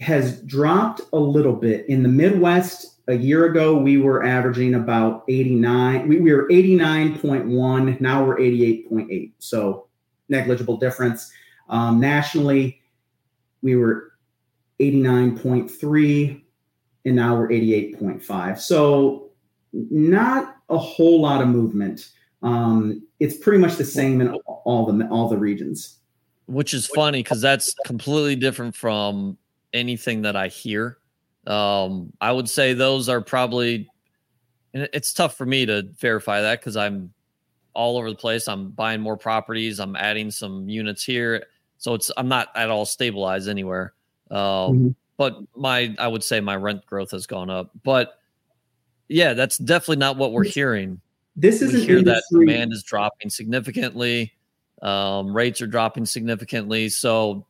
[0.00, 1.88] has dropped a little bit.
[1.88, 6.08] In the Midwest, a year ago, we were averaging about 89.
[6.08, 8.00] We, we were 89.1.
[8.00, 9.32] Now we're 88.8.
[9.38, 9.88] So
[10.28, 11.32] negligible difference.
[11.68, 12.80] Um, nationally,
[13.62, 14.11] we were
[14.82, 16.42] 89.3
[17.04, 18.58] and now we're 88.5.
[18.58, 19.30] So
[19.72, 22.10] not a whole lot of movement.
[22.42, 25.98] Um, it's pretty much the same in all the all the regions.
[26.46, 29.38] Which is funny because that's completely different from
[29.72, 30.98] anything that I hear.
[31.46, 33.88] Um, I would say those are probably,
[34.74, 37.12] and it's tough for me to verify that because I'm
[37.74, 38.48] all over the place.
[38.48, 39.78] I'm buying more properties.
[39.78, 41.46] I'm adding some units here,
[41.78, 43.94] so it's I'm not at all stabilized anywhere.
[44.32, 44.88] Um, mm-hmm.
[45.18, 48.18] But my I would say my rent growth has gone up, but
[49.08, 51.00] yeah, that's definitely not what we're hearing.
[51.36, 54.32] This is we hear that demand is dropping significantly.
[54.80, 56.88] Um, rates are dropping significantly.
[56.88, 57.46] So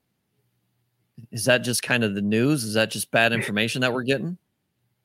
[1.31, 2.65] is that just kind of the news?
[2.65, 4.37] Is that just bad information that we're getting?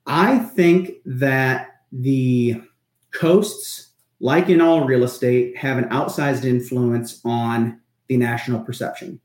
[0.05, 2.61] I think that the
[3.13, 9.19] coasts, like in all real estate, have an outsized influence on the national perception.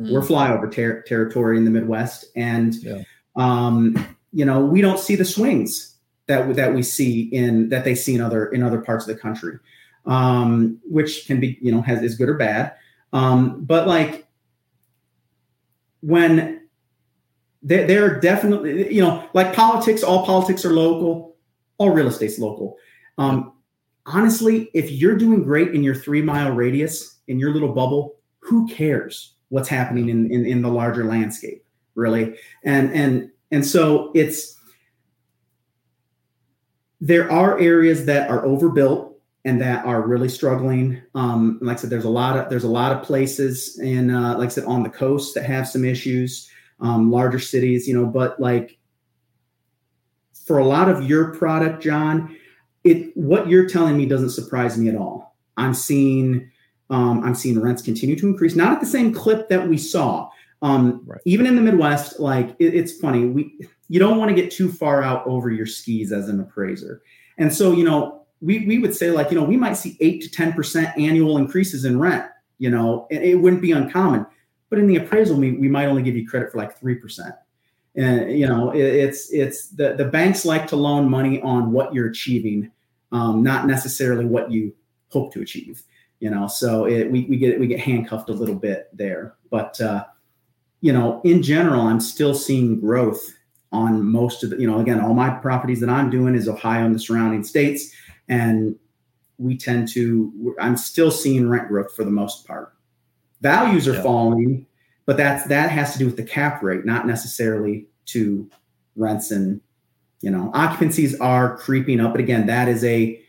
[0.00, 0.12] Mm.
[0.12, 3.02] We're flyover ter- territory in the Midwest, and yeah.
[3.36, 3.96] um,
[4.32, 5.96] you know we don't see the swings
[6.26, 9.20] that that we see in that they see in other in other parts of the
[9.20, 9.58] country,
[10.06, 12.74] um, which can be you know has is good or bad.
[13.12, 14.26] Um, but like
[16.00, 16.68] when
[17.62, 21.36] they, they're definitely you know like politics, all politics are local,
[21.78, 22.76] all real estate's local.
[23.16, 23.52] Um,
[24.06, 28.68] honestly, if you're doing great in your three mile radius in your little bubble, who
[28.68, 32.36] cares what's happening in, in, in the larger landscape, really?
[32.64, 34.56] And and and so it's
[37.00, 41.00] there are areas that are overbuilt and that are really struggling.
[41.14, 44.36] Um, like I said, there's a lot of there's a lot of places in uh,
[44.36, 46.50] like I said on the coast that have some issues.
[46.80, 48.78] Um, larger cities, you know, but like
[50.46, 52.36] for a lot of your product, John,
[52.84, 55.36] it what you're telling me doesn't surprise me at all.
[55.56, 56.50] I'm seeing
[56.90, 60.30] um, I'm seeing rents continue to increase, not at the same clip that we saw.
[60.62, 61.20] Um, right.
[61.24, 64.70] Even in the Midwest, like it, it's funny, we you don't want to get too
[64.70, 67.02] far out over your skis as an appraiser.
[67.38, 70.22] And so, you know, we, we would say like, you know, we might see eight
[70.22, 72.26] to 10% annual increases in rent,
[72.58, 74.26] you know, and it wouldn't be uncommon.
[74.70, 77.34] But in the appraisal, we, we might only give you credit for like 3%.
[77.96, 81.94] And, you know, it, it's, it's the, the banks like to loan money on what
[81.94, 82.70] you're achieving,
[83.10, 84.74] um, not necessarily what you
[85.08, 85.82] hope to achieve,
[86.20, 89.80] you know, so it, we, we get, we get handcuffed a little bit there, but,
[89.80, 90.04] uh,
[90.80, 93.20] you know, in general, I'm still seeing growth
[93.72, 96.86] on most of the, you know, again, all my properties that I'm doing is Ohio
[96.86, 97.92] and the surrounding states.
[98.28, 98.76] And
[99.38, 102.74] we tend to, I'm still seeing rent growth for the most part.
[103.40, 104.02] Values are yeah.
[104.02, 104.66] falling,
[105.04, 108.48] but that's, that has to do with the cap rate, not necessarily to
[108.96, 109.60] rents and,
[110.20, 112.12] you know, occupancies are creeping up.
[112.12, 113.20] But again, that is a,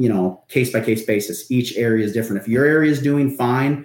[0.00, 1.50] you know, case by case basis.
[1.50, 2.40] Each area is different.
[2.40, 3.84] If your area is doing fine,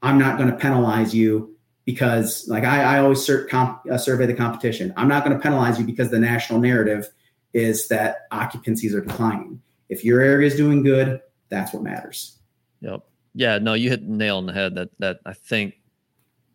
[0.00, 4.26] I'm not going to penalize you because like I, I always sur- comp, uh, survey
[4.26, 4.94] the competition.
[4.96, 7.08] I'm not going to penalize you because the national narrative
[7.52, 9.60] is that occupancies are declining.
[9.88, 12.38] If your area is doing good, that's what matters.
[12.80, 13.02] Yep.
[13.34, 13.58] Yeah.
[13.58, 14.76] No, you hit the nail on the head.
[14.76, 15.74] That that I think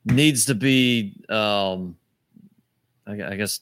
[0.06, 1.98] needs to be, um,
[3.06, 3.60] I, I guess,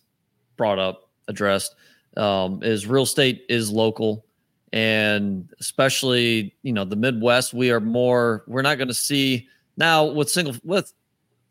[0.58, 1.74] brought up, addressed.
[2.16, 4.26] Um, is real estate is local,
[4.74, 7.54] and especially you know the Midwest.
[7.54, 8.44] We are more.
[8.48, 9.48] We're not going to see
[9.78, 10.94] now with single with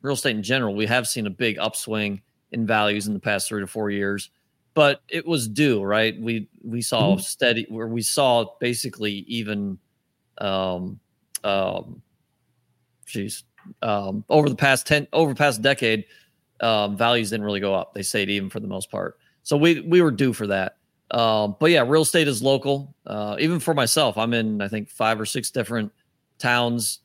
[0.02, 2.20] real estate in general, we have seen a big upswing
[2.52, 4.30] in values in the past three to four years,
[4.74, 6.20] but it was due, right?
[6.20, 7.20] We we saw mm-hmm.
[7.20, 9.78] steady where we saw basically even
[10.38, 11.00] um
[11.42, 12.00] um
[13.06, 13.44] geez
[13.82, 16.04] um over the past 10 over the past decade
[16.60, 19.80] um values didn't really go up they stayed even for the most part so we
[19.80, 20.76] we were due for that
[21.10, 24.90] um but yeah real estate is local uh even for myself i'm in i think
[24.90, 25.90] five or six different
[26.38, 27.00] towns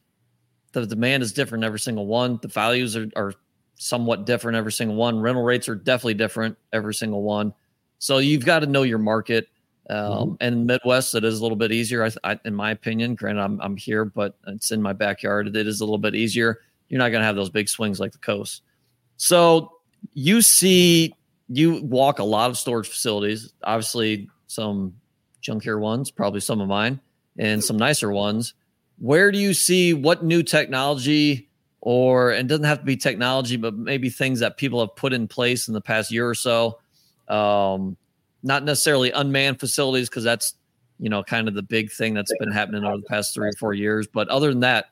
[0.73, 2.39] the demand is different every single one.
[2.41, 3.33] The values are, are
[3.75, 5.19] somewhat different every single one.
[5.19, 7.53] Rental rates are definitely different every single one.
[7.99, 9.47] So you've got to know your market.
[9.89, 10.33] Um, mm-hmm.
[10.41, 13.15] And Midwest, it is a little bit easier, I, I, in my opinion.
[13.15, 15.55] Granted, I'm, I'm here, but it's in my backyard.
[15.55, 16.61] It is a little bit easier.
[16.89, 18.63] You're not going to have those big swings like the coast.
[19.17, 19.73] So
[20.13, 21.13] you see,
[21.49, 23.53] you walk a lot of storage facilities.
[23.63, 24.93] Obviously, some
[25.41, 26.99] junkier ones, probably some of mine,
[27.37, 28.53] and some nicer ones.
[28.99, 31.49] Where do you see what new technology
[31.81, 35.27] or and doesn't have to be technology, but maybe things that people have put in
[35.27, 36.79] place in the past year or so?
[37.27, 37.97] Um,
[38.43, 40.55] not necessarily unmanned facilities because that's
[40.99, 43.57] you know kind of the big thing that's been happening over the past three or
[43.59, 44.07] four years.
[44.07, 44.87] But other than that,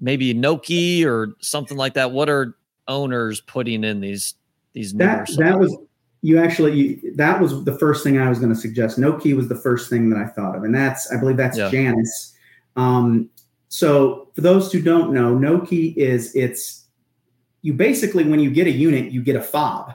[0.00, 2.12] maybe Nokē or something like that.
[2.12, 2.56] What are
[2.88, 4.34] owners putting in these
[4.78, 5.76] these that that was
[6.22, 8.98] you actually you, that was the first thing I was going to suggest.
[8.98, 11.70] Nokē was the first thing that I thought of, and that's I believe that's yeah.
[11.70, 12.34] Janus.
[12.76, 13.30] Um,
[13.68, 16.86] so for those who don't know, Nokē is it's
[17.62, 19.94] you basically when you get a unit, you get a fob,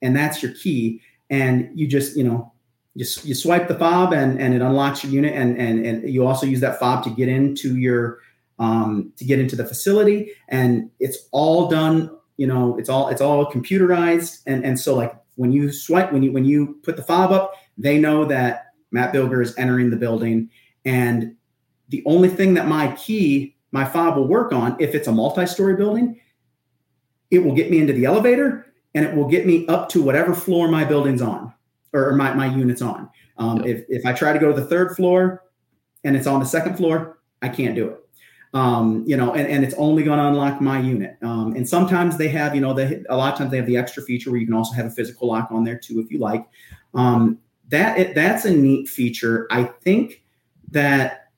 [0.00, 2.52] and that's your key, and you just you know
[2.94, 6.26] you, you swipe the fob and and it unlocks your unit, and and and you
[6.26, 8.20] also use that fob to get into your
[8.60, 12.16] um, to get into the facility, and it's all done.
[12.40, 16.22] You know, it's all it's all computerized, and and so like when you swipe when
[16.22, 19.96] you when you put the fob up, they know that Matt Bilger is entering the
[19.98, 20.48] building,
[20.86, 21.36] and
[21.90, 25.76] the only thing that my key my fob will work on if it's a multi-story
[25.76, 26.18] building,
[27.30, 30.34] it will get me into the elevator and it will get me up to whatever
[30.34, 31.52] floor my building's on
[31.92, 33.06] or my, my unit's on.
[33.36, 33.66] Um, yep.
[33.66, 35.44] if, if I try to go to the third floor
[36.04, 38.00] and it's on the second floor, I can't do it
[38.52, 41.16] um, you know, and, and it's only going to unlock my unit.
[41.22, 43.76] Um, and sometimes they have, you know, they, a lot of times they have the
[43.76, 46.18] extra feature where you can also have a physical lock on there too, if you
[46.18, 46.46] like.
[46.94, 47.38] Um,
[47.68, 49.46] that it, that's a neat feature.
[49.50, 50.24] I think
[50.72, 51.28] that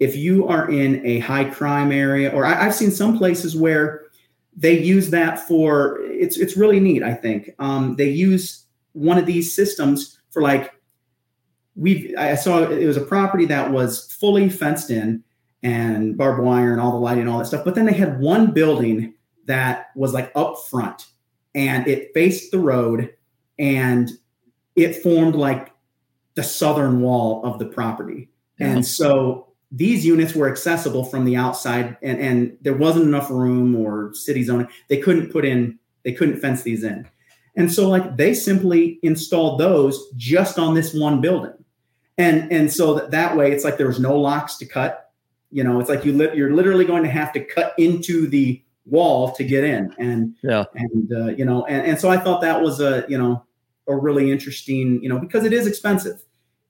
[0.00, 4.04] if you are in a high crime area, or I, have seen some places where
[4.56, 7.02] they use that for it's it's really neat.
[7.02, 10.72] I think um, they use one of these systems for like
[11.76, 15.22] we've I saw it was a property that was fully fenced in
[15.64, 17.64] and barbed wire and all the lighting and all that stuff.
[17.64, 19.14] But then they had one building
[19.46, 21.06] that was like up front
[21.54, 23.14] and it faced the road
[23.58, 24.10] and
[24.76, 25.72] it formed like
[26.34, 28.28] the southern wall of the property.
[28.58, 28.68] Yeah.
[28.68, 33.74] And so these units were accessible from the outside and, and there wasn't enough room
[33.74, 34.68] or city zoning.
[34.88, 37.08] They couldn't put in, they couldn't fence these in.
[37.56, 41.52] And so like they simply installed those just on this one building.
[42.18, 45.03] And and so that, that way it's like there was no locks to cut
[45.54, 48.60] you know, it's like you li- you're literally going to have to cut into the
[48.86, 52.40] wall to get in, and yeah, and uh, you know, and, and so I thought
[52.40, 53.44] that was a you know
[53.86, 56.20] a really interesting you know because it is expensive.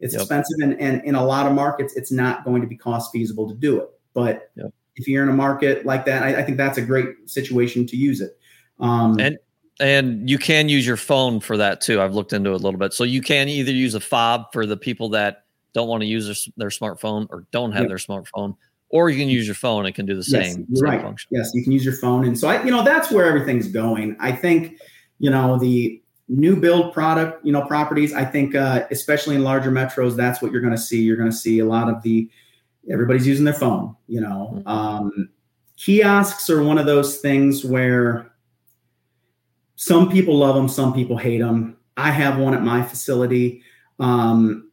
[0.01, 0.21] It's yep.
[0.21, 3.49] expensive, and, and in a lot of markets, it's not going to be cost feasible
[3.49, 3.89] to do it.
[4.13, 4.67] But yep.
[4.97, 7.97] if you're in a market like that, I, I, think that's a great situation to
[7.97, 8.37] use it.
[8.81, 9.39] Um, and
[9.81, 12.03] and you can use your phone for that too.
[12.03, 12.93] I've looked into it a little bit.
[12.93, 16.27] So you can either use a fob for the people that don't want to use
[16.27, 17.89] their, their smartphone or don't have yep.
[17.89, 18.57] their smartphone,
[18.89, 19.87] or you can use your phone.
[19.87, 21.03] It can do the same, yes, same right.
[21.03, 21.29] function.
[21.33, 22.25] Yes, you can use your phone.
[22.25, 24.17] And so I, you know, that's where everything's going.
[24.21, 24.79] I think,
[25.19, 29.71] you know, the new build product, you know, properties, I think, uh, especially in larger
[29.71, 31.03] metros, that's what you're going to see.
[31.03, 32.31] You're going to see a lot of the,
[32.91, 34.69] everybody's using their phone, you know, mm-hmm.
[34.69, 35.29] um,
[35.77, 38.31] kiosks are one of those things where
[39.77, 41.77] some people love them, some people hate them.
[41.97, 43.63] I have one at my facility.
[43.99, 44.71] Um,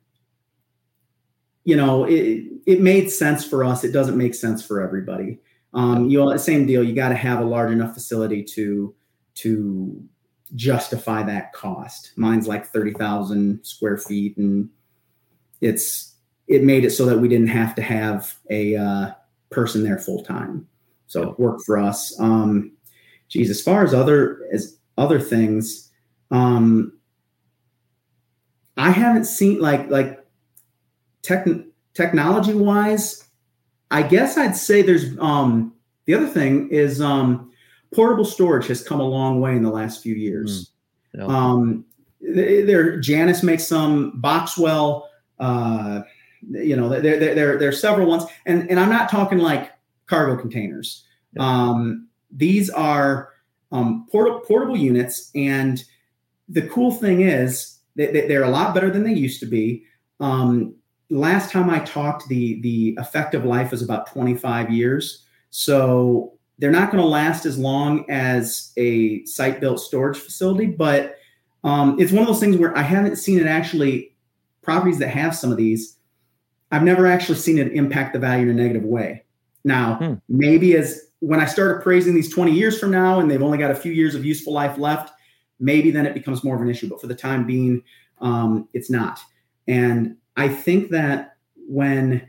[1.64, 3.84] you know, it, it made sense for us.
[3.84, 5.40] It doesn't make sense for everybody.
[5.74, 6.84] Um, you know, same deal.
[6.84, 8.94] You got to have a large enough facility to
[9.36, 10.04] to
[10.56, 12.12] justify that cost.
[12.18, 14.70] Mine's like thirty thousand square feet, and
[15.62, 16.16] it's
[16.48, 19.12] it made it so that we didn't have to have a uh,
[19.50, 20.68] person there full time.
[21.08, 22.20] So it worked for us.
[22.20, 22.74] Um,
[23.30, 25.90] geez, as far as other as other things,
[26.32, 26.98] um,
[28.76, 30.21] I haven't seen like like
[31.22, 31.48] tech
[31.94, 33.28] technology wise,
[33.92, 35.74] I guess I'd say there's um,
[36.06, 37.52] the other thing is um,
[37.94, 40.72] portable storage has come a long way in the last few years.
[41.16, 41.26] Mm, yeah.
[41.26, 41.86] um,
[42.22, 45.04] there, Janus makes some, Boxwell,
[45.40, 46.02] uh,
[46.50, 49.72] you know, there, there, there, there are several ones, and and I'm not talking like
[50.08, 51.06] cargo containers.
[51.34, 51.44] Yeah.
[51.44, 53.30] Um, these are
[53.72, 55.84] um, portable portable units, and
[56.50, 59.84] the cool thing is that they're a lot better than they used to be.
[60.20, 60.76] Um,
[61.12, 65.26] last time I talked, the the effective life was about 25 years.
[65.52, 71.18] So they're not going to last as long as a site built storage facility, but
[71.64, 74.16] um, it's one of those things where I haven't seen it actually
[74.62, 75.98] properties that have some of these.
[76.72, 79.26] I've never actually seen it impact the value in a negative way.
[79.64, 80.14] Now, hmm.
[80.30, 83.72] maybe as when I start appraising these 20 years from now and they've only got
[83.72, 85.12] a few years of useful life left,
[85.60, 86.88] maybe then it becomes more of an issue.
[86.88, 87.84] But for the time being,
[88.22, 89.20] um, it's not.
[89.68, 91.36] And I think that
[91.68, 92.28] when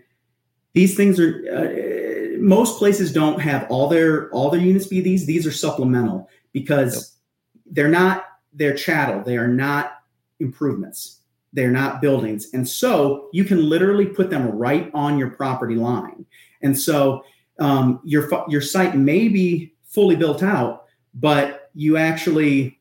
[0.74, 5.26] these things are uh, most places don't have all their all their units be these
[5.26, 7.74] these are supplemental because yep.
[7.74, 8.24] they're not
[8.54, 10.02] they're chattel they are not
[10.40, 11.22] improvements
[11.52, 12.48] they're not buildings.
[12.54, 16.24] And so you can literally put them right on your property line.
[16.62, 17.24] And so
[17.58, 20.84] um, your your site may be fully built out,
[21.14, 22.80] but you actually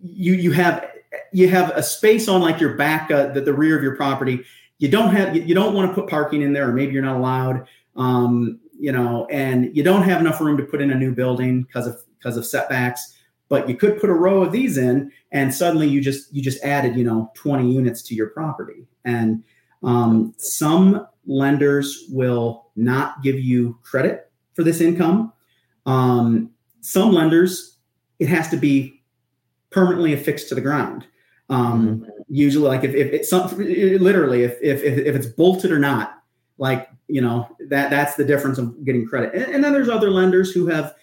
[0.00, 0.88] you you have
[1.32, 4.44] you have a space on like your back uh, the, the rear of your property.
[4.78, 7.16] You don't have you don't want to put parking in there or maybe you're not
[7.16, 11.14] allowed um, you know and you don't have enough room to put in a new
[11.14, 13.18] building because of because of setbacks.
[13.48, 16.62] But you could put a row of these in and suddenly you just you just
[16.64, 18.86] added you know 20 units to your property.
[19.04, 19.44] And
[19.82, 25.32] um, some lenders will not give you credit for this income.
[25.86, 26.50] Um,
[26.80, 27.72] some lenders
[28.18, 29.01] it has to be
[29.72, 31.06] permanently affixed to the ground
[31.52, 32.10] um, mm-hmm.
[32.28, 36.22] Usually, like if, if it's some, literally, if, if, if it's bolted or not,
[36.56, 39.34] like, you know, that that's the difference of getting credit.
[39.34, 40.94] And, and then there's other lenders who have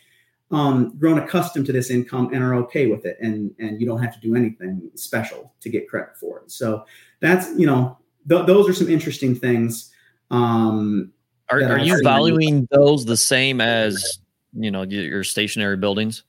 [0.49, 3.17] um, grown accustomed to this income and are okay with it.
[3.21, 6.49] And, and you don't have to do anything special to get credit for it.
[6.49, 6.83] So
[7.19, 9.93] that's, you know, th- those are some interesting things.
[10.31, 11.11] Um,
[11.51, 14.17] are, are you valuing those the same as,
[14.53, 16.23] you know, your stationary buildings?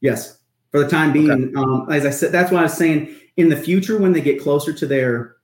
[0.00, 0.38] Yes.
[0.72, 1.54] For the time being, okay.
[1.54, 4.40] um, as I said, that's what I was saying in the future when they get
[4.40, 5.36] closer to their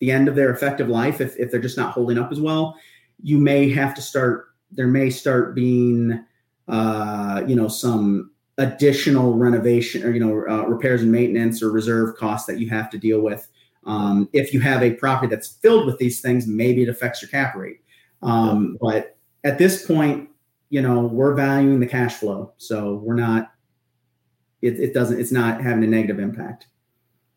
[0.00, 2.76] the end of their effective life if, if they're just not holding up as well
[3.22, 6.24] you may have to start there may start being
[6.68, 12.16] uh, you know some additional renovation or you know uh, repairs and maintenance or reserve
[12.16, 13.48] costs that you have to deal with
[13.86, 17.30] um, if you have a property that's filled with these things maybe it affects your
[17.30, 17.80] cap rate
[18.22, 20.28] um, but at this point
[20.70, 23.53] you know we're valuing the cash flow so we're not
[24.64, 26.66] it, it doesn't it's not having a negative impact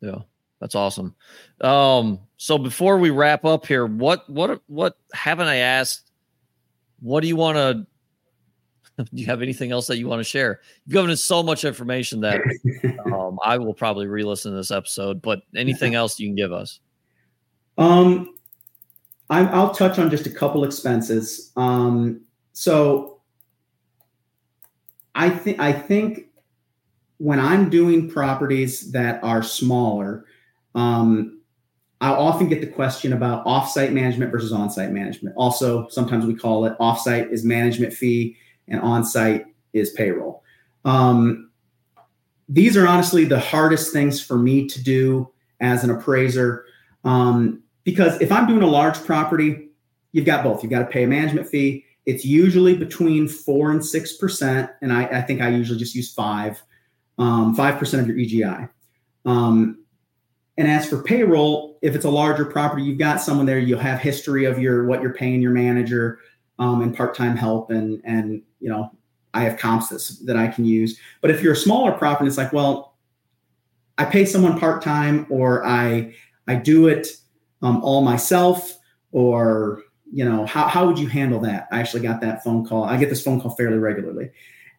[0.02, 0.20] yeah,
[0.60, 1.16] that's awesome.
[1.62, 6.12] Um, so before we wrap up here, what what what haven't I asked?
[7.00, 7.88] What do you want to?
[9.04, 10.60] Do you have anything else that you want to share?
[10.86, 12.42] You've given us so much information that
[13.14, 15.22] um, I will probably re-listen to this episode.
[15.22, 16.80] But anything else you can give us?
[17.78, 18.34] Um,
[19.30, 21.52] I, I'll touch on just a couple expenses.
[21.56, 22.22] Um,
[22.54, 23.22] so
[25.14, 26.27] I think I think
[27.18, 30.26] when I'm doing properties that are smaller,
[30.76, 31.42] um,
[32.00, 35.36] I often get the question about offsite management versus onsite management.
[35.36, 38.38] Also, sometimes we call it offsite is management fee
[38.68, 40.44] and onsite is payroll.
[40.86, 41.50] Um,
[42.48, 46.66] these are honestly the hardest things for me to do as an appraiser
[47.04, 49.70] um, because if I'm doing a large property,
[50.12, 50.62] you've got both.
[50.62, 51.86] You've got to pay a management fee.
[52.06, 56.14] It's usually between four and six percent, and I, I think I usually just use
[56.14, 56.62] five
[57.18, 58.70] um, 5% of your EGI.
[59.26, 59.84] Um,
[60.58, 64.00] and as for payroll, if it's a larger property, you've got someone there, you'll have
[64.00, 66.20] history of your what you're paying your manager
[66.58, 68.92] um, and part-time help and and you know,
[69.36, 71.00] I have comps that, that I can use.
[71.22, 72.96] But if you're a smaller property, it's like, well,
[74.00, 76.16] I pay someone part-time or I
[76.48, 77.08] I do it
[77.62, 78.78] um, all myself
[79.12, 82.84] or you know how, how would you handle that i actually got that phone call
[82.84, 84.30] i get this phone call fairly regularly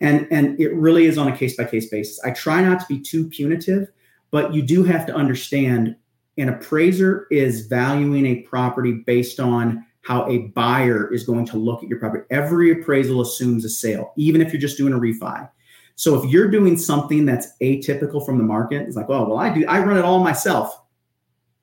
[0.00, 2.20] and and it really is on a case by case basis.
[2.24, 3.88] I try not to be too punitive
[4.30, 5.96] but you do have to understand
[6.36, 11.82] an appraiser is valuing a property based on how a buyer is going to look
[11.82, 12.24] at your property.
[12.30, 15.48] Every appraisal assumes a sale even if you're just doing a refi.
[15.96, 19.52] So if you're doing something that's atypical from the market it's like oh well i
[19.52, 20.80] do i run it all myself.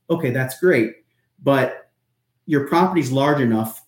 [0.10, 0.94] Okay that's great
[1.42, 1.90] but
[2.46, 3.85] your property's large enough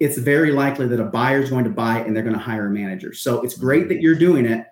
[0.00, 2.40] it's very likely that a buyer is going to buy it and they're going to
[2.40, 3.12] hire a manager.
[3.12, 4.66] So it's great that you're doing it,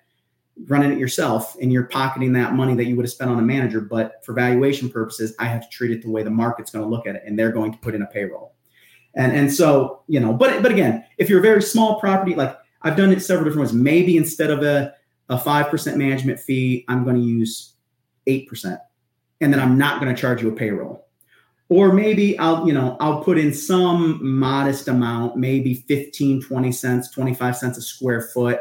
[0.67, 3.43] running it yourself, and you're pocketing that money that you would have spent on a
[3.43, 3.83] manager.
[3.83, 6.91] But for valuation purposes, I have to treat it the way the market's going to
[6.91, 8.55] look at it, and they're going to put in a payroll.
[9.15, 12.57] And and so you know, but but again, if you're a very small property, like
[12.83, 13.75] I've done it several different ways.
[13.75, 14.95] Maybe instead of a
[15.29, 17.75] a five percent management fee, I'm going to use
[18.27, 18.81] eight percent,
[19.43, 21.08] and then I'm not going to charge you a payroll
[21.69, 27.11] or maybe i'll you know i'll put in some modest amount maybe 15 20 cents
[27.11, 28.61] 25 cents a square foot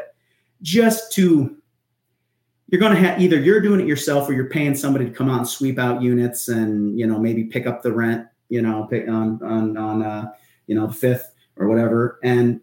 [0.62, 1.56] just to
[2.70, 5.30] you're going to have either you're doing it yourself or you're paying somebody to come
[5.30, 8.86] out and sweep out units and you know maybe pick up the rent you know
[8.90, 10.30] pick on on on uh
[10.68, 12.20] you know the fifth or whatever.
[12.22, 12.60] And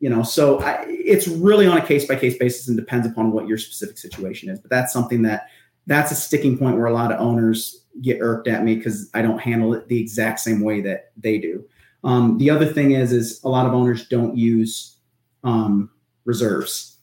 [0.00, 3.32] you know so I, it's really on a case by case basis and depends upon
[3.32, 4.58] what your specific situation is.
[4.58, 5.48] But that's something that
[5.86, 9.22] that's a sticking point where a lot of owners get irked at me because I
[9.22, 11.64] don't handle it the exact same way that they do.
[12.04, 14.96] Um, the other thing is, is a lot of owners don't use
[15.44, 15.90] um,
[16.24, 16.96] reserves.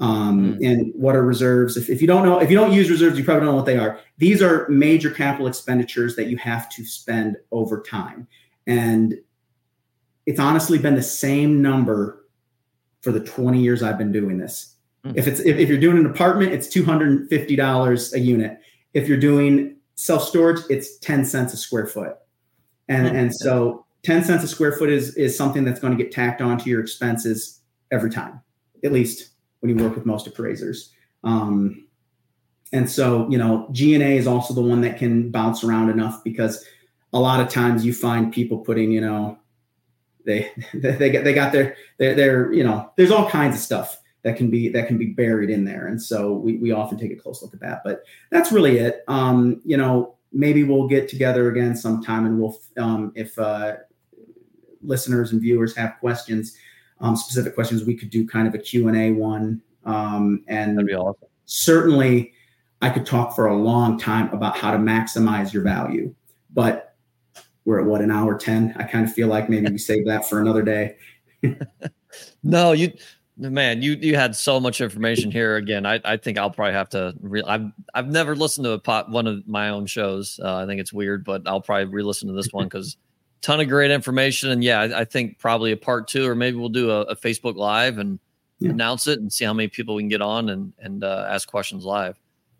[0.00, 0.66] Um, mm.
[0.66, 1.76] And what are reserves?
[1.76, 3.66] If, if you don't know, if you don't use reserves, you probably don't know what
[3.66, 4.00] they are.
[4.18, 8.26] These are major capital expenditures that you have to spend over time.
[8.66, 9.14] And
[10.26, 12.24] it's honestly been the same number
[13.02, 14.74] for the 20 years I've been doing this.
[15.04, 15.16] Mm.
[15.16, 18.58] If it's if, if you're doing an apartment, it's $250 a unit.
[18.94, 22.16] If you're doing self storage, it's 10 cents a square foot.
[22.88, 23.16] And, mm-hmm.
[23.16, 26.40] and so 10 cents a square foot is, is something that's going to get tacked
[26.40, 27.60] onto your expenses
[27.90, 28.40] every time,
[28.82, 30.90] at least when you work with most appraisers.
[31.22, 31.86] Um,
[32.72, 36.64] and so, you know, G&A is also the one that can bounce around enough because
[37.12, 39.38] a lot of times you find people putting, you know,
[40.24, 43.99] they they get they got their their, their you know, there's all kinds of stuff
[44.22, 45.86] that can be that can be buried in there.
[45.86, 47.82] And so we we often take a close look at that.
[47.84, 49.02] But that's really it.
[49.08, 53.76] Um, you know, maybe we'll get together again sometime and we'll um, if uh,
[54.82, 56.56] listeners and viewers have questions,
[57.00, 59.62] um, specific questions, we could do kind of a Q&A one.
[59.84, 61.28] Um, and That'd be awesome.
[61.46, 62.32] certainly
[62.82, 66.14] I could talk for a long time about how to maximize your value,
[66.52, 66.94] but
[67.64, 68.74] we're at what an hour 10.
[68.78, 70.96] I kind of feel like maybe we save that for another day.
[72.42, 72.92] no, you,
[73.48, 75.86] man, you, you had so much information here again.
[75.86, 79.10] I, I think I'll probably have to, re- I've, I've never listened to a pot,
[79.10, 80.38] one of my own shows.
[80.42, 82.96] Uh, I think it's weird, but I'll probably re-listen to this one because
[83.40, 84.50] ton of great information.
[84.50, 87.16] And yeah, I, I, think probably a part two, or maybe we'll do a, a
[87.16, 88.18] Facebook live and
[88.58, 88.70] yeah.
[88.70, 91.48] announce it and see how many people we can get on and, and uh, ask
[91.48, 92.18] questions live.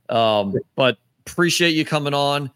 [0.08, 2.50] Um, but appreciate you coming on.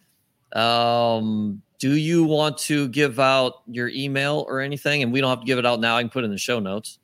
[0.54, 5.02] Um, do you want to give out your email or anything?
[5.02, 5.96] And we don't have to give it out now.
[5.96, 6.98] I can put it in the show notes.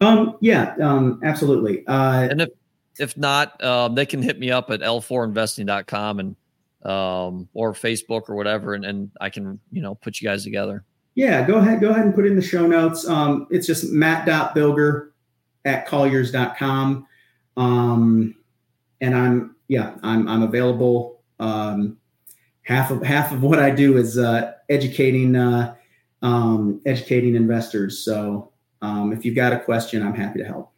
[0.00, 1.86] Um, yeah, um, absolutely.
[1.86, 2.48] Uh, and if,
[2.98, 6.36] if not, um, they can hit me up at l4investing.com and,
[6.84, 8.74] um, or Facebook or whatever.
[8.74, 10.84] And, and I can, you know, put you guys together.
[11.14, 11.80] Yeah, go ahead.
[11.80, 13.08] Go ahead and put in the show notes.
[13.08, 15.08] Um, it's just matt.bilger
[15.64, 17.06] at colliers.com.
[17.56, 18.34] Um,
[19.00, 21.20] and I'm yeah, I'm I'm available.
[21.40, 21.98] Um,
[22.62, 25.74] half of half of what I do is uh, educating uh,
[26.22, 27.98] um, educating investors.
[27.98, 28.52] So
[28.82, 30.72] um, if you've got a question, I'm happy to help.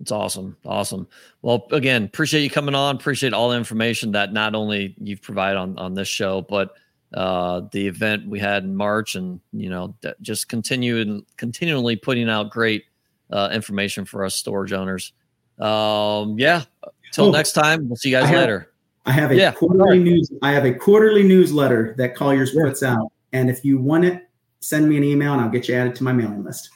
[0.00, 1.06] It's awesome, awesome.
[1.42, 2.96] Well, again, appreciate you coming on.
[2.96, 6.74] Appreciate all the information that not only you've provided on on this show, but
[7.14, 12.50] uh, the event we had in March, and you know, just continuing continually putting out
[12.50, 12.84] great
[13.30, 15.12] uh, information for us storage owners.
[15.60, 16.64] Um, yeah,
[17.12, 18.58] Till oh, next time, we'll see you guys I later.
[19.04, 20.04] Have, I have a yeah, quarterly right.
[20.04, 20.32] news.
[20.42, 22.64] I have a quarterly newsletter that Colliers yeah.
[22.64, 24.28] puts out, and if you want it,
[24.60, 26.70] send me an email, and I'll get you added to my mailing list.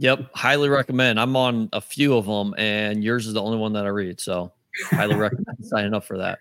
[0.00, 1.20] Yep, highly recommend.
[1.20, 4.18] I'm on a few of them, and yours is the only one that I read.
[4.18, 4.50] So,
[4.86, 6.38] highly recommend signing up for that.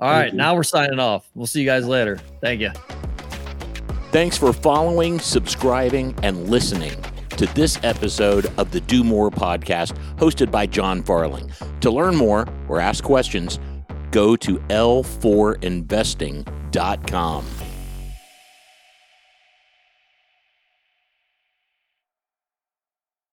[0.00, 0.38] All Thank right, you.
[0.38, 1.30] now we're signing off.
[1.36, 2.18] We'll see you guys later.
[2.40, 2.72] Thank you.
[4.10, 7.00] Thanks for following, subscribing, and listening
[7.36, 11.52] to this episode of the Do More podcast hosted by John Farling.
[11.82, 13.60] To learn more or ask questions,
[14.10, 17.44] go to l4investing.com.